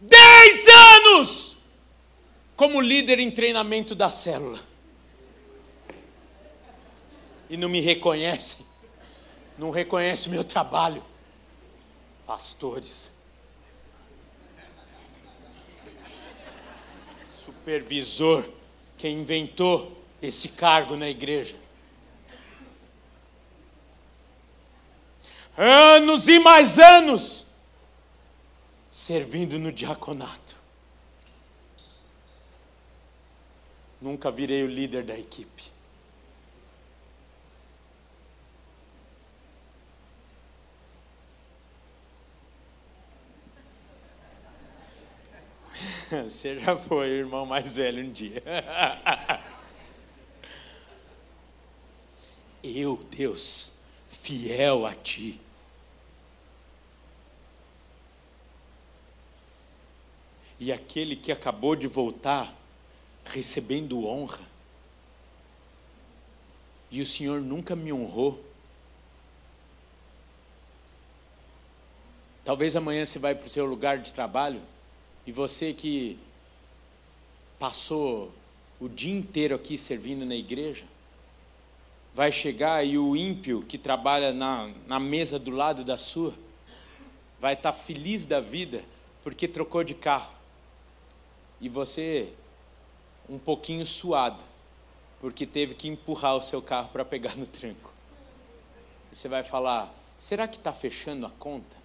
Dez 0.00 0.66
anos! 0.66 1.58
como 2.56 2.80
líder 2.80 3.18
em 3.18 3.30
treinamento 3.30 3.94
da 3.94 4.08
célula. 4.08 4.58
E 7.50 7.56
não 7.58 7.68
me 7.68 7.80
reconhecem, 7.80 8.64
não 9.58 9.70
reconhecem 9.70 10.32
meu 10.32 10.42
trabalho. 10.42 11.04
Pastores, 12.28 13.10
supervisor, 17.30 18.46
quem 18.98 19.20
inventou 19.20 20.04
esse 20.20 20.50
cargo 20.50 20.94
na 20.94 21.08
igreja. 21.08 21.56
Anos 25.56 26.28
e 26.28 26.38
mais 26.38 26.78
anos 26.78 27.46
servindo 28.92 29.58
no 29.58 29.72
diaconato. 29.72 30.54
Nunca 34.02 34.30
virei 34.30 34.64
o 34.64 34.68
líder 34.68 35.02
da 35.02 35.18
equipe. 35.18 35.77
Você 46.24 46.58
já 46.58 46.76
foi 46.76 47.10
o 47.10 47.14
irmão 47.14 47.46
mais 47.46 47.76
velho 47.76 48.04
um 48.04 48.12
dia. 48.12 48.42
Eu, 52.62 52.96
Deus, 53.10 53.78
fiel 54.08 54.84
a 54.84 54.94
Ti. 54.94 55.40
E 60.58 60.72
aquele 60.72 61.14
que 61.14 61.30
acabou 61.30 61.76
de 61.76 61.86
voltar 61.86 62.52
recebendo 63.24 64.04
honra. 64.04 64.40
E 66.90 67.00
o 67.00 67.06
Senhor 67.06 67.40
nunca 67.40 67.76
me 67.76 67.92
honrou. 67.92 68.44
Talvez 72.44 72.74
amanhã 72.74 73.06
você 73.06 73.20
vai 73.20 73.36
para 73.36 73.46
o 73.46 73.50
seu 73.50 73.64
lugar 73.66 73.98
de 73.98 74.12
trabalho 74.12 74.60
e 75.28 75.32
você 75.32 75.74
que 75.74 76.18
passou 77.58 78.32
o 78.80 78.88
dia 78.88 79.12
inteiro 79.12 79.54
aqui 79.54 79.76
servindo 79.76 80.24
na 80.24 80.34
igreja, 80.34 80.86
vai 82.14 82.32
chegar 82.32 82.82
e 82.82 82.96
o 82.96 83.14
ímpio 83.14 83.60
que 83.60 83.76
trabalha 83.76 84.32
na, 84.32 84.70
na 84.86 84.98
mesa 84.98 85.38
do 85.38 85.50
lado 85.50 85.84
da 85.84 85.98
sua 85.98 86.32
vai 87.38 87.52
estar 87.52 87.74
feliz 87.74 88.24
da 88.24 88.40
vida 88.40 88.82
porque 89.22 89.46
trocou 89.46 89.84
de 89.84 89.92
carro 89.92 90.32
e 91.60 91.68
você 91.68 92.32
um 93.28 93.38
pouquinho 93.38 93.84
suado, 93.84 94.42
porque 95.20 95.46
teve 95.46 95.74
que 95.74 95.88
empurrar 95.88 96.36
o 96.36 96.40
seu 96.40 96.62
carro 96.62 96.88
para 96.88 97.04
pegar 97.04 97.36
no 97.36 97.46
tranco. 97.46 97.92
E 99.12 99.14
você 99.16 99.28
vai 99.28 99.44
falar: 99.44 99.94
será 100.16 100.48
que 100.48 100.56
está 100.56 100.72
fechando 100.72 101.26
a 101.26 101.30
conta? 101.30 101.76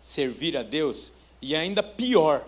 Servir 0.00 0.56
a 0.56 0.62
Deus 0.62 1.12
e 1.42 1.56
ainda 1.56 1.82
pior, 1.82 2.46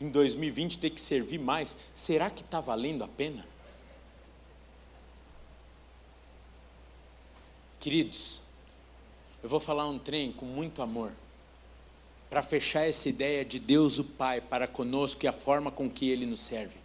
em 0.00 0.08
2020 0.08 0.78
ter 0.78 0.90
que 0.90 1.00
servir 1.00 1.38
mais, 1.38 1.76
será 1.92 2.30
que 2.30 2.42
está 2.42 2.60
valendo 2.60 3.02
a 3.02 3.08
pena? 3.08 3.44
Queridos, 7.80 8.40
eu 9.42 9.48
vou 9.48 9.60
falar 9.60 9.86
um 9.86 9.98
trem 9.98 10.32
com 10.32 10.46
muito 10.46 10.82
amor, 10.82 11.12
para 12.28 12.42
fechar 12.42 12.86
essa 12.86 13.08
ideia 13.08 13.44
de 13.44 13.58
Deus 13.58 13.98
o 13.98 14.04
Pai 14.04 14.40
para 14.40 14.66
conosco 14.66 15.24
e 15.24 15.28
a 15.28 15.32
forma 15.32 15.70
com 15.70 15.88
que 15.88 16.10
Ele 16.10 16.26
nos 16.26 16.40
serve. 16.40 16.76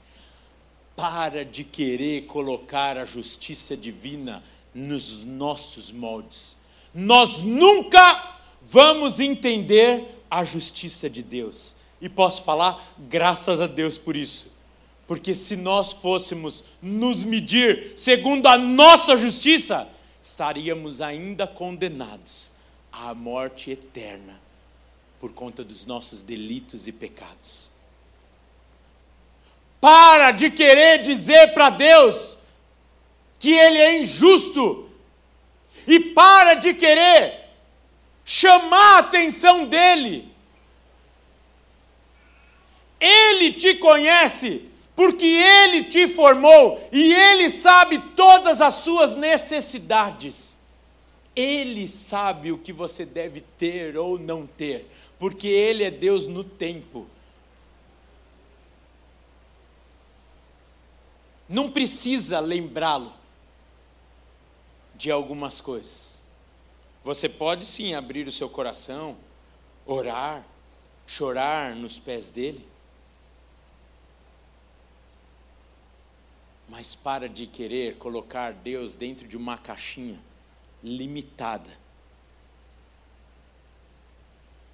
Para 0.96 1.44
de 1.44 1.64
querer 1.64 2.26
colocar 2.28 2.98
a 2.98 3.06
justiça 3.06 3.76
divina 3.76 4.44
nos 4.74 5.24
nossos 5.24 5.92
moldes. 5.92 6.56
Nós 6.94 7.40
nunca 7.40 8.40
vamos 8.62 9.20
entender 9.20 10.23
a 10.34 10.44
justiça 10.44 11.08
de 11.08 11.22
Deus. 11.22 11.76
E 12.02 12.10
posso 12.10 12.42
falar, 12.42 12.96
graças 12.98 13.62
a 13.62 13.68
Deus 13.68 14.00
por 14.00 14.16
isso. 14.16 14.52
Porque 15.06 15.36
se 15.36 15.56
nós 15.56 15.94
fôssemos 15.94 16.64
nos 16.82 17.24
medir 17.24 17.94
segundo 17.96 18.48
a 18.48 18.58
nossa 18.58 19.16
justiça, 19.16 19.88
estaríamos 20.24 21.02
ainda 21.02 21.46
condenados 21.46 22.52
à 22.92 23.14
morte 23.14 23.70
eterna 23.70 24.42
por 25.20 25.34
conta 25.34 25.64
dos 25.64 25.86
nossos 25.86 26.24
delitos 26.24 26.88
e 26.88 26.92
pecados. 26.92 27.70
Para 29.80 30.32
de 30.32 30.50
querer 30.50 31.00
dizer 31.04 31.54
para 31.54 31.70
Deus 31.70 32.38
que 33.38 33.52
Ele 33.52 33.78
é 33.78 34.02
injusto 34.02 34.90
e 35.86 36.00
para 36.00 36.56
de 36.56 36.74
querer 36.74 37.43
chamar 38.26 38.96
a 38.96 39.00
atenção 39.00 39.66
dEle. 39.66 40.32
Ele 43.00 43.52
te 43.52 43.76
conhece 43.76 44.70
porque 44.96 45.26
Ele 45.26 45.84
te 45.84 46.08
formou 46.08 46.88
e 46.92 47.14
Ele 47.14 47.50
sabe 47.50 48.00
todas 48.16 48.62
as 48.62 48.76
suas 48.76 49.16
necessidades. 49.16 50.58
Ele 51.36 51.88
sabe 51.88 52.52
o 52.52 52.58
que 52.58 52.72
você 52.72 53.06
deve 53.06 53.42
ter 53.42 53.98
ou 53.98 54.20
não 54.20 54.46
ter, 54.46 54.88
porque 55.18 55.48
Ele 55.48 55.84
é 55.84 55.90
Deus 55.90 56.28
no 56.28 56.44
tempo. 56.44 57.08
Não 61.50 61.70
precisa 61.72 62.40
lembrá-lo 62.40 63.14
de 64.96 65.12
algumas 65.12 65.60
coisas. 65.60 66.13
Você 67.04 67.28
pode 67.28 67.66
sim 67.66 67.94
abrir 67.94 68.28
o 68.28 68.32
seu 68.32 68.50
coração, 68.50 69.18
orar, 69.86 70.46
chorar 71.06 71.76
nos 71.76 72.00
pés 72.00 72.30
dele. 72.30 72.66
Mas 76.70 76.96
para 76.96 77.28
de 77.28 77.46
querer 77.46 77.98
colocar 77.98 78.54
Deus 78.54 78.96
dentro 78.96 79.28
de 79.28 79.36
uma 79.36 79.58
caixinha 79.58 80.20
limitada. 80.82 81.70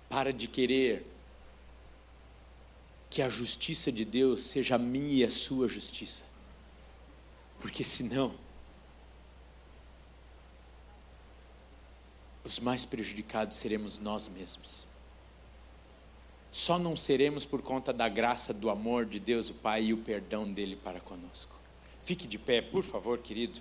Para 0.08 0.32
de 0.32 0.48
querer 0.48 1.06
que 3.10 3.24
a 3.24 3.30
justiça 3.30 3.92
de 3.92 4.06
Deus 4.06 4.44
seja 4.44 4.76
a 4.76 4.80
minha 4.80 5.22
e 5.22 5.24
a 5.24 5.32
sua 5.32 5.68
justiça. 5.68 6.24
Porque 7.60 7.84
senão, 7.84 8.34
os 12.44 12.60
mais 12.60 12.86
prejudicados 12.86 13.58
seremos 13.58 14.00
nós 14.00 14.28
mesmos. 14.28 14.88
Só 16.52 16.80
não 16.80 16.98
seremos 16.98 17.46
por 17.46 17.62
conta 17.62 17.94
da 17.94 18.10
graça, 18.10 18.54
do 18.54 18.70
amor 18.70 19.06
de 19.06 19.20
Deus, 19.20 19.50
o 19.50 19.54
Pai 19.54 19.86
e 19.86 19.94
o 19.94 19.98
perdão 19.98 20.52
dele 20.52 20.76
para 20.76 21.00
conosco. 21.00 21.56
Fique 22.04 22.28
de 22.28 22.40
pé, 22.40 22.62
por 22.62 22.84
favor, 22.84 23.20
querido. 23.20 23.60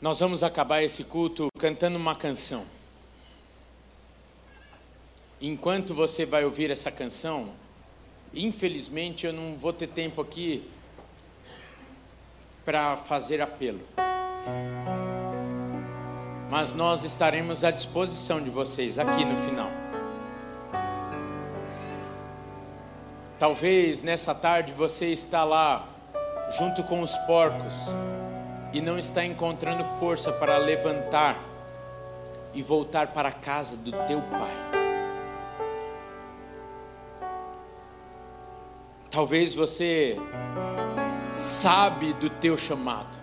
Nós 0.00 0.18
vamos 0.18 0.42
acabar 0.42 0.82
esse 0.82 1.04
culto 1.04 1.46
cantando 1.56 1.96
uma 1.96 2.16
canção. 2.16 2.66
Enquanto 5.42 5.94
você 5.94 6.24
vai 6.24 6.44
ouvir 6.44 6.70
essa 6.70 6.90
canção, 6.90 7.50
infelizmente 8.32 9.26
eu 9.26 9.32
não 9.32 9.56
vou 9.56 9.74
ter 9.74 9.88
tempo 9.88 10.22
aqui 10.22 10.66
para 12.64 12.96
fazer 12.96 13.42
apelo 13.42 13.80
mas 16.52 16.74
nós 16.74 17.02
estaremos 17.02 17.64
à 17.64 17.70
disposição 17.70 18.38
de 18.38 18.50
vocês 18.50 18.98
aqui 18.98 19.24
no 19.24 19.34
final. 19.36 19.70
Talvez 23.38 24.02
nessa 24.02 24.34
tarde 24.34 24.70
você 24.70 25.06
está 25.06 25.44
lá 25.44 25.88
junto 26.58 26.84
com 26.84 27.00
os 27.00 27.16
porcos 27.20 27.88
e 28.70 28.82
não 28.82 28.98
está 28.98 29.24
encontrando 29.24 29.82
força 29.98 30.30
para 30.30 30.58
levantar 30.58 31.40
e 32.52 32.62
voltar 32.62 33.06
para 33.14 33.30
a 33.30 33.32
casa 33.32 33.74
do 33.74 33.90
teu 34.06 34.20
pai. 34.20 34.71
Talvez 39.12 39.54
você 39.54 40.16
sabe 41.36 42.14
do 42.14 42.30
teu 42.30 42.56
chamado. 42.56 43.18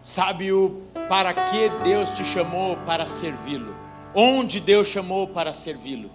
Sabe 0.00 0.52
o 0.52 0.82
para 1.08 1.34
que 1.34 1.68
Deus 1.82 2.10
te 2.10 2.24
chamou 2.24 2.76
para 2.76 3.08
servi-lo, 3.08 3.74
onde 4.14 4.60
Deus 4.60 4.86
chamou 4.86 5.26
para 5.26 5.52
servi-lo, 5.52 6.12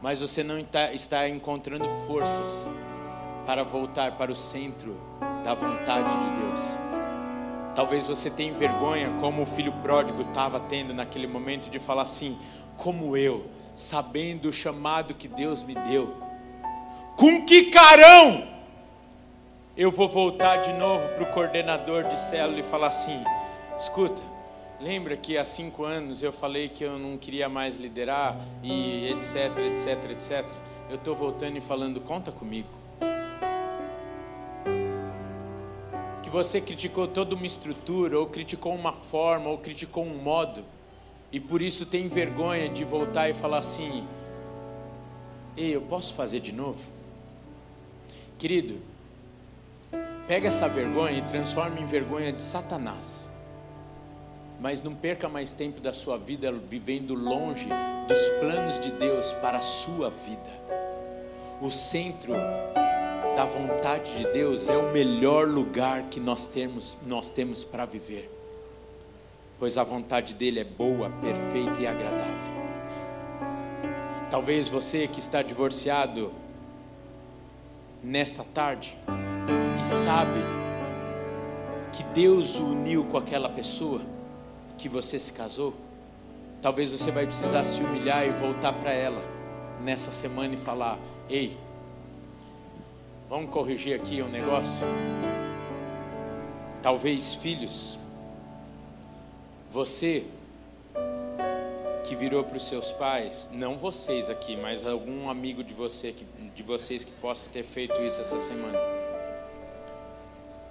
mas 0.00 0.20
você 0.20 0.44
não 0.44 0.56
está 0.56 1.28
encontrando 1.28 1.88
forças 2.06 2.68
para 3.44 3.64
voltar 3.64 4.12
para 4.12 4.30
o 4.30 4.36
centro 4.36 4.96
da 5.42 5.52
vontade 5.52 6.08
de 6.08 6.40
Deus. 6.40 6.60
Talvez 7.74 8.06
você 8.06 8.30
tenha 8.30 8.54
vergonha, 8.54 9.16
como 9.20 9.42
o 9.42 9.46
filho 9.46 9.72
pródigo 9.82 10.22
estava 10.22 10.60
tendo 10.60 10.94
naquele 10.94 11.26
momento, 11.26 11.68
de 11.68 11.80
falar 11.80 12.02
assim: 12.02 12.38
como 12.76 13.16
eu, 13.16 13.46
sabendo 13.74 14.48
o 14.48 14.52
chamado 14.52 15.12
que 15.12 15.26
Deus 15.26 15.64
me 15.64 15.74
deu, 15.74 16.25
com 17.16 17.46
que 17.46 17.64
carão 17.70 18.46
eu 19.74 19.90
vou 19.90 20.08
voltar 20.08 20.58
de 20.58 20.72
novo 20.74 21.08
para 21.08 21.22
o 21.22 21.32
coordenador 21.32 22.04
de 22.04 22.18
célula 22.20 22.60
e 22.60 22.62
falar 22.62 22.88
assim: 22.88 23.24
Escuta, 23.78 24.22
lembra 24.78 25.16
que 25.16 25.36
há 25.36 25.44
cinco 25.44 25.84
anos 25.84 26.22
eu 26.22 26.32
falei 26.32 26.68
que 26.68 26.84
eu 26.84 26.98
não 26.98 27.16
queria 27.16 27.48
mais 27.48 27.78
liderar 27.78 28.36
e 28.62 29.08
etc, 29.08 29.58
etc, 29.58 30.10
etc. 30.10 30.50
Eu 30.90 30.96
estou 30.96 31.14
voltando 31.14 31.56
e 31.56 31.60
falando, 31.60 32.00
conta 32.00 32.30
comigo. 32.30 32.68
Que 36.22 36.30
você 36.30 36.60
criticou 36.60 37.08
toda 37.08 37.34
uma 37.34 37.46
estrutura, 37.46 38.18
ou 38.18 38.26
criticou 38.26 38.74
uma 38.74 38.92
forma, 38.92 39.48
ou 39.48 39.58
criticou 39.58 40.04
um 40.04 40.16
modo, 40.16 40.64
e 41.32 41.40
por 41.40 41.62
isso 41.62 41.86
tem 41.86 42.08
vergonha 42.08 42.68
de 42.68 42.84
voltar 42.84 43.28
e 43.30 43.34
falar 43.34 43.58
assim: 43.58 44.06
Ei, 45.56 45.74
eu 45.74 45.82
posso 45.82 46.14
fazer 46.14 46.40
de 46.40 46.52
novo? 46.52 46.96
Querido, 48.38 48.78
pega 50.28 50.48
essa 50.48 50.68
vergonha 50.68 51.18
e 51.18 51.22
transforma 51.22 51.80
em 51.80 51.86
vergonha 51.86 52.32
de 52.32 52.42
Satanás 52.42 53.28
mas 54.60 54.82
não 54.82 54.94
perca 54.94 55.28
mais 55.28 55.52
tempo 55.52 55.80
da 55.80 55.92
sua 55.92 56.16
vida 56.16 56.50
vivendo 56.52 57.14
longe 57.14 57.68
dos 58.08 58.28
planos 58.40 58.80
de 58.80 58.90
Deus 58.90 59.32
para 59.34 59.58
a 59.58 59.62
sua 59.62 60.10
vida. 60.10 60.66
O 61.60 61.70
centro 61.70 62.32
da 63.34 63.44
vontade 63.44 64.16
de 64.16 64.32
Deus 64.32 64.68
é 64.68 64.76
o 64.76 64.92
melhor 64.92 65.46
lugar 65.46 66.04
que 66.04 66.18
nós 66.18 66.46
temos, 66.46 66.96
nós 67.06 67.30
temos 67.30 67.64
para 67.64 67.84
viver, 67.84 68.30
pois 69.58 69.76
a 69.76 69.84
vontade 69.84 70.34
dele 70.34 70.60
é 70.60 70.64
boa, 70.64 71.10
perfeita 71.20 71.80
e 71.80 71.86
agradável. 71.86 72.56
Talvez 74.30 74.68
você 74.68 75.06
que 75.06 75.20
está 75.20 75.42
divorciado 75.42 76.32
nesta 78.06 78.44
tarde 78.44 78.96
e 79.78 79.84
sabe 79.84 80.40
que 81.92 82.02
Deus 82.14 82.58
o 82.58 82.68
uniu 82.68 83.04
com 83.04 83.18
aquela 83.18 83.48
pessoa, 83.48 84.00
que 84.78 84.88
você 84.88 85.18
se 85.18 85.32
casou, 85.32 85.74
talvez 86.62 86.92
você 86.92 87.10
vai 87.10 87.26
precisar 87.26 87.64
se 87.64 87.82
humilhar 87.82 88.26
e 88.26 88.30
voltar 88.30 88.72
para 88.72 88.92
ela 88.92 89.22
nessa 89.82 90.10
semana 90.10 90.54
e 90.54 90.56
falar: 90.56 90.98
Ei, 91.28 91.58
Vamos 93.28 93.50
corrigir 93.50 93.92
aqui 93.92 94.22
um 94.22 94.28
negócio? 94.28 94.86
Talvez 96.80 97.34
filhos, 97.34 97.98
você 99.68 100.24
que 102.04 102.14
virou 102.14 102.44
para 102.44 102.56
os 102.56 102.68
seus 102.68 102.92
pais, 102.92 103.50
não 103.52 103.76
vocês 103.76 104.30
aqui, 104.30 104.56
mas 104.56 104.86
algum 104.86 105.28
amigo 105.28 105.64
de 105.64 105.74
você 105.74 106.12
que, 106.12 106.24
de 106.56 106.62
vocês 106.62 107.04
que 107.04 107.12
possa 107.12 107.50
ter 107.50 107.62
feito 107.62 108.00
isso 108.00 108.20
essa 108.20 108.40
semana, 108.40 108.78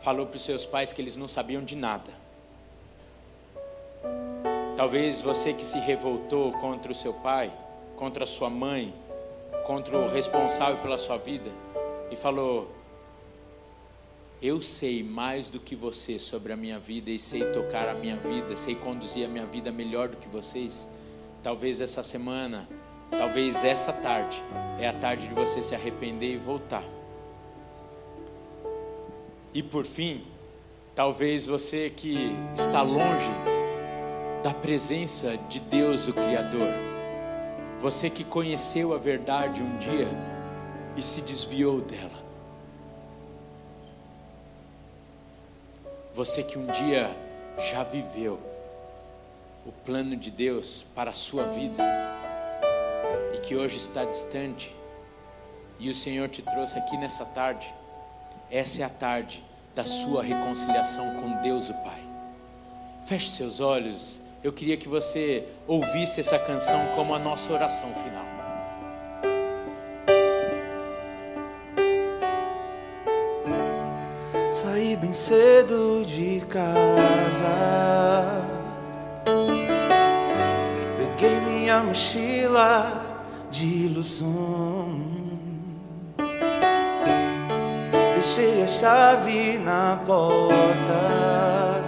falou 0.03 0.25
para 0.25 0.35
os 0.35 0.43
seus 0.43 0.65
pais 0.65 0.91
que 0.91 0.99
eles 0.99 1.15
não 1.15 1.27
sabiam 1.27 1.63
de 1.63 1.75
nada. 1.75 2.11
Talvez 4.75 5.21
você 5.21 5.53
que 5.53 5.63
se 5.63 5.77
revoltou 5.79 6.51
contra 6.53 6.91
o 6.91 6.95
seu 6.95 7.13
pai, 7.13 7.53
contra 7.95 8.23
a 8.23 8.27
sua 8.27 8.49
mãe, 8.49 8.93
contra 9.65 9.97
o 9.97 10.07
responsável 10.07 10.77
pela 10.81 10.97
sua 10.97 11.17
vida 11.17 11.49
e 12.11 12.15
falou: 12.15 12.69
Eu 14.41 14.61
sei 14.61 15.03
mais 15.03 15.49
do 15.49 15.59
que 15.59 15.75
você 15.75 16.19
sobre 16.19 16.51
a 16.51 16.57
minha 16.57 16.79
vida 16.79 17.09
e 17.09 17.19
sei 17.19 17.51
tocar 17.51 17.87
a 17.87 17.93
minha 17.93 18.17
vida, 18.17 18.55
sei 18.55 18.75
conduzir 18.75 19.25
a 19.25 19.29
minha 19.29 19.45
vida 19.45 19.71
melhor 19.71 20.09
do 20.09 20.17
que 20.17 20.27
vocês. 20.27 20.87
Talvez 21.41 21.79
essa 21.79 22.03
semana, 22.03 22.67
talvez 23.17 23.63
essa 23.63 23.91
tarde, 23.91 24.41
é 24.79 24.87
a 24.87 24.93
tarde 24.93 25.27
de 25.27 25.33
você 25.33 25.61
se 25.63 25.73
arrepender 25.73 26.33
e 26.33 26.37
voltar. 26.37 26.83
E 29.53 29.63
por 29.63 29.85
fim, 29.85 30.25
talvez 30.93 31.45
você 31.45 31.89
que 31.89 32.35
está 32.55 32.81
longe 32.81 33.31
da 34.43 34.53
presença 34.53 35.37
de 35.49 35.59
Deus, 35.59 36.07
o 36.07 36.13
Criador, 36.13 36.69
você 37.79 38.09
que 38.09 38.23
conheceu 38.23 38.93
a 38.93 38.97
verdade 38.97 39.61
um 39.61 39.77
dia 39.77 40.09
e 40.95 41.01
se 41.01 41.21
desviou 41.21 41.81
dela. 41.81 42.25
Você 46.13 46.43
que 46.43 46.57
um 46.57 46.67
dia 46.67 47.15
já 47.71 47.83
viveu 47.83 48.39
o 49.65 49.71
plano 49.71 50.15
de 50.15 50.29
Deus 50.29 50.85
para 50.95 51.11
a 51.11 51.13
sua 51.13 51.45
vida 51.47 52.04
e 53.35 53.41
que 53.41 53.55
hoje 53.55 53.75
está 53.75 54.05
distante, 54.05 54.73
e 55.77 55.89
o 55.89 55.95
Senhor 55.95 56.29
te 56.29 56.41
trouxe 56.41 56.79
aqui 56.79 56.97
nessa 56.97 57.25
tarde, 57.25 57.71
essa 58.49 58.81
é 58.81 58.85
a 58.85 58.89
tarde 58.89 59.43
da 59.75 59.85
sua 59.85 60.23
reconciliação 60.23 61.15
com 61.15 61.41
Deus 61.41 61.69
o 61.69 61.73
Pai. 61.83 62.01
Feche 63.03 63.29
seus 63.29 63.59
olhos, 63.59 64.21
eu 64.41 64.53
queria 64.53 64.77
que 64.77 64.87
você 64.87 65.45
ouvisse 65.67 66.21
essa 66.21 66.39
canção 66.39 66.95
como 66.95 67.13
a 67.13 67.19
nossa 67.19 67.51
oração 67.51 67.93
final. 67.93 68.25
Saí 74.53 74.95
bem 74.95 75.13
cedo 75.13 76.05
de 76.05 76.39
casa 76.47 77.75
minha 81.65 81.83
mochila 81.83 83.04
de 83.55 83.85
ilusão. 83.85 84.99
Deixei 88.13 88.63
a 88.63 88.67
chave 88.67 89.57
na 89.59 89.97
porta. 90.05 91.81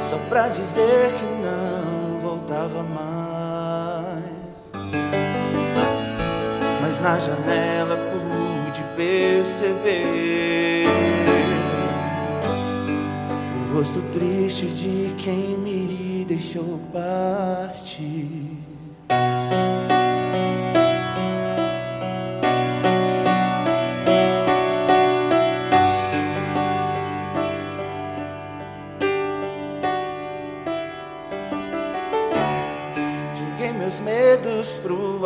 Só 0.00 0.16
pra 0.30 0.48
dizer 0.48 1.12
que 1.12 1.26
não 1.26 2.20
voltava 2.22 2.82
mais. 2.82 4.24
Mas 6.80 6.98
na 7.00 7.20
janela 7.20 7.98
pude 8.10 8.82
perceber 8.96 10.86
o 13.68 13.74
rosto 13.74 14.00
triste 14.10 14.64
de 14.68 15.14
quem 15.18 15.58
me 15.58 16.24
deixou 16.26 16.80
partir. 16.90 18.69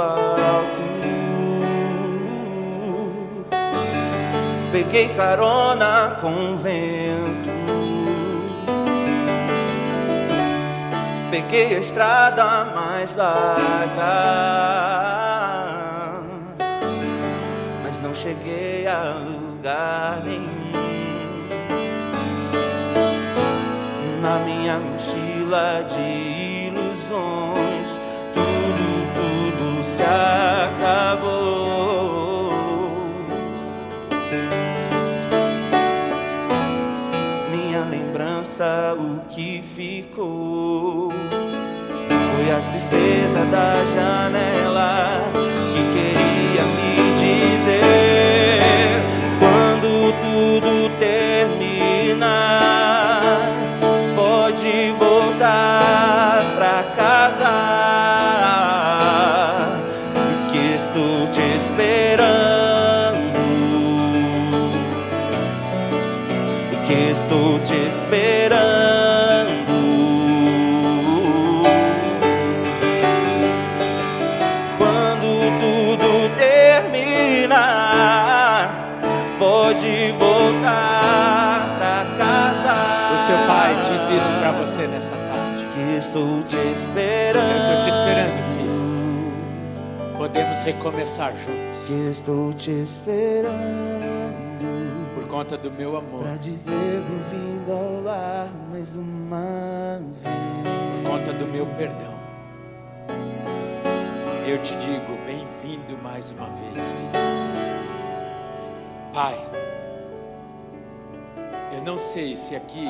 Alto. 0.01 0.83
Peguei 4.73 5.09
carona 5.11 6.19
com 6.21 6.55
o 6.55 6.57
vento. 6.57 7.55
peguei 11.35 11.77
a 11.77 11.81
estrada 11.81 12.65
mais 12.77 13.17
larga, 13.17 14.13
mas 17.83 18.01
não 18.01 18.15
cheguei 18.15 18.87
a 18.87 19.21
lugar 19.25 20.23
nenhum. 20.25 20.73
Na 24.23 24.39
minha 24.39 24.79
mochila 24.79 25.85
de 25.89 26.34
tristeza 42.95 43.45
da 43.47 43.85
janela 43.85 45.54
recomeçar 90.65 91.35
juntos. 91.37 91.87
Que 91.87 92.11
estou 92.11 92.53
te 92.55 92.71
esperando. 92.71 93.55
Por 95.15 95.29
conta 95.29 95.59
do 95.59 95.71
meu 95.71 95.97
amor. 95.97 96.23
Pra 96.23 96.37
dizer 96.37 97.03
bem-vindo 97.03 97.71
ao 97.71 98.03
lar 98.03 98.49
mais 98.71 98.95
uma 98.95 100.01
vez. 100.23 101.03
Por 101.03 101.11
conta 101.11 101.33
do 101.33 101.47
meu 101.47 101.67
perdão. 101.67 102.15
Eu 104.47 104.63
te 104.63 104.75
digo, 104.77 105.17
bem-vindo 105.27 105.97
mais 106.03 106.33
uma 106.33 106.47
vez, 106.47 106.93
filho. 106.93 107.25
Pai, 109.13 109.39
eu 111.73 111.83
não 111.83 111.99
sei 111.99 112.37
se 112.37 112.57
aqui 112.57 112.89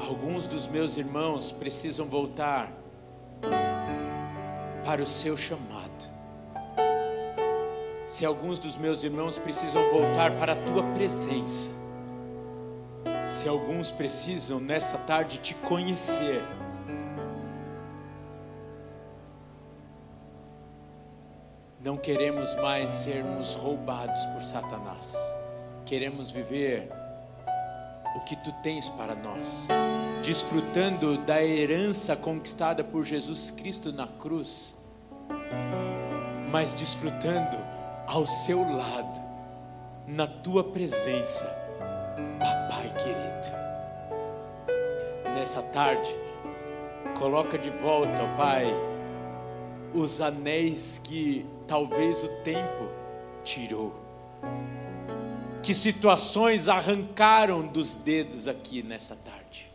alguns 0.00 0.46
dos 0.46 0.66
meus 0.66 0.96
irmãos 0.96 1.52
precisam 1.52 2.06
voltar 2.06 2.72
para 4.84 5.02
o 5.02 5.06
seu 5.06 5.36
chamado. 5.36 6.10
Se 8.06 8.26
alguns 8.26 8.58
dos 8.58 8.76
meus 8.76 9.02
irmãos 9.02 9.38
precisam 9.38 9.82
voltar 9.90 10.36
para 10.38 10.52
a 10.52 10.56
tua 10.56 10.82
presença. 10.92 11.70
Se 13.28 13.48
alguns 13.48 13.90
precisam 13.90 14.60
nessa 14.60 14.98
tarde 14.98 15.38
te 15.38 15.54
conhecer. 15.54 16.42
Não 21.80 21.96
queremos 21.96 22.54
mais 22.56 22.90
sermos 22.90 23.54
roubados 23.54 24.24
por 24.26 24.42
Satanás. 24.42 25.16
Queremos 25.84 26.30
viver 26.30 26.88
o 28.14 28.20
que 28.20 28.36
tu 28.36 28.52
tens 28.62 28.88
para 28.90 29.14
nós, 29.14 29.66
desfrutando 30.22 31.18
da 31.18 31.44
herança 31.44 32.14
conquistada 32.14 32.84
por 32.84 33.04
Jesus 33.04 33.50
Cristo 33.50 33.92
na 33.92 34.06
cruz, 34.06 34.72
mas 36.48 36.74
desfrutando 36.74 37.56
ao 38.06 38.24
seu 38.24 38.60
lado, 38.60 39.20
na 40.06 40.28
tua 40.28 40.62
presença, 40.62 41.44
papai 42.38 42.94
querido. 43.02 43.62
Nessa 45.34 45.60
tarde, 45.60 46.14
coloca 47.18 47.58
de 47.58 47.70
volta, 47.70 48.22
ó 48.22 48.36
Pai, 48.36 48.72
os 49.92 50.20
anéis 50.20 51.00
que 51.02 51.44
talvez 51.66 52.22
o 52.22 52.28
tempo 52.44 52.88
tirou. 53.42 53.92
Que 55.64 55.74
situações 55.74 56.68
arrancaram 56.68 57.66
dos 57.66 57.96
dedos 57.96 58.46
aqui 58.46 58.84
nessa 58.84 59.16
tarde. 59.16 59.71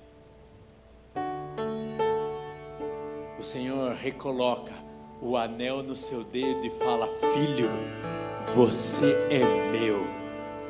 O 3.40 3.44
Senhor 3.44 3.94
recoloca 3.94 4.74
o 5.22 5.38
anel 5.38 5.84
no 5.84 5.96
seu 5.96 6.24
dedo 6.24 6.66
e 6.66 6.72
fala: 6.72 7.08
Filho, 7.08 7.70
você 8.56 9.16
é 9.30 9.72
meu, 9.72 10.08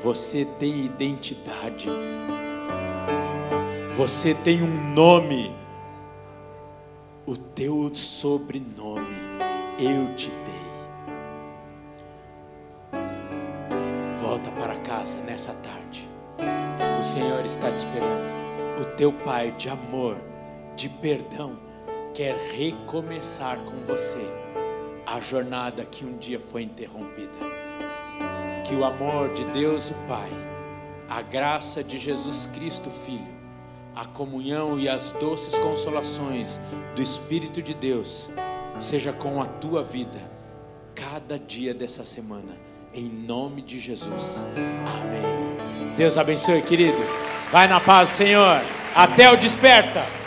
você 0.03 0.43
tem 0.59 0.85
identidade, 0.85 1.87
você 3.95 4.33
tem 4.33 4.61
um 4.61 4.93
nome, 4.93 5.55
o 7.25 7.37
teu 7.37 7.89
sobrenome 7.95 9.15
eu 9.79 10.13
te 10.15 10.29
dei. 10.29 10.67
Volta 14.21 14.51
para 14.51 14.75
casa 14.79 15.17
nessa 15.21 15.53
tarde. 15.53 16.05
O 16.99 17.05
Senhor 17.05 17.45
está 17.45 17.71
te 17.71 17.77
esperando. 17.77 18.35
O 18.81 18.85
teu 18.97 19.13
Pai 19.13 19.51
de 19.51 19.69
amor, 19.69 20.19
de 20.75 20.89
perdão, 20.89 21.66
quer 22.17 22.35
recomeçar 22.35 23.59
com 23.59 23.85
você 23.85 24.25
a 25.05 25.19
jornada 25.19 25.85
que 25.85 26.03
um 26.03 26.17
dia 26.17 26.39
foi 26.39 26.63
interrompida. 26.63 27.37
Que 28.67 28.73
o 28.73 28.83
amor 28.83 29.35
de 29.35 29.45
Deus, 29.51 29.91
o 29.91 29.93
Pai, 30.07 30.31
a 31.07 31.21
graça 31.21 31.83
de 31.83 31.99
Jesus 31.99 32.49
Cristo, 32.55 32.89
Filho, 32.89 33.27
a 33.95 34.03
comunhão 34.03 34.79
e 34.79 34.89
as 34.89 35.11
doces 35.11 35.55
consolações 35.59 36.59
do 36.95 37.03
Espírito 37.03 37.61
de 37.61 37.75
Deus 37.75 38.31
seja 38.79 39.13
com 39.13 39.39
a 39.39 39.45
tua 39.45 39.83
vida 39.83 40.19
cada 40.95 41.37
dia 41.37 41.71
dessa 41.71 42.03
semana, 42.03 42.57
em 42.95 43.07
nome 43.07 43.61
de 43.61 43.79
Jesus. 43.79 44.47
Amém. 45.03 45.95
Deus 45.95 46.17
abençoe, 46.17 46.63
querido. 46.63 46.97
Vai 47.51 47.67
na 47.67 47.79
paz, 47.79 48.09
Senhor. 48.09 48.59
Até 48.95 49.31
o 49.31 49.37
desperta. 49.37 50.26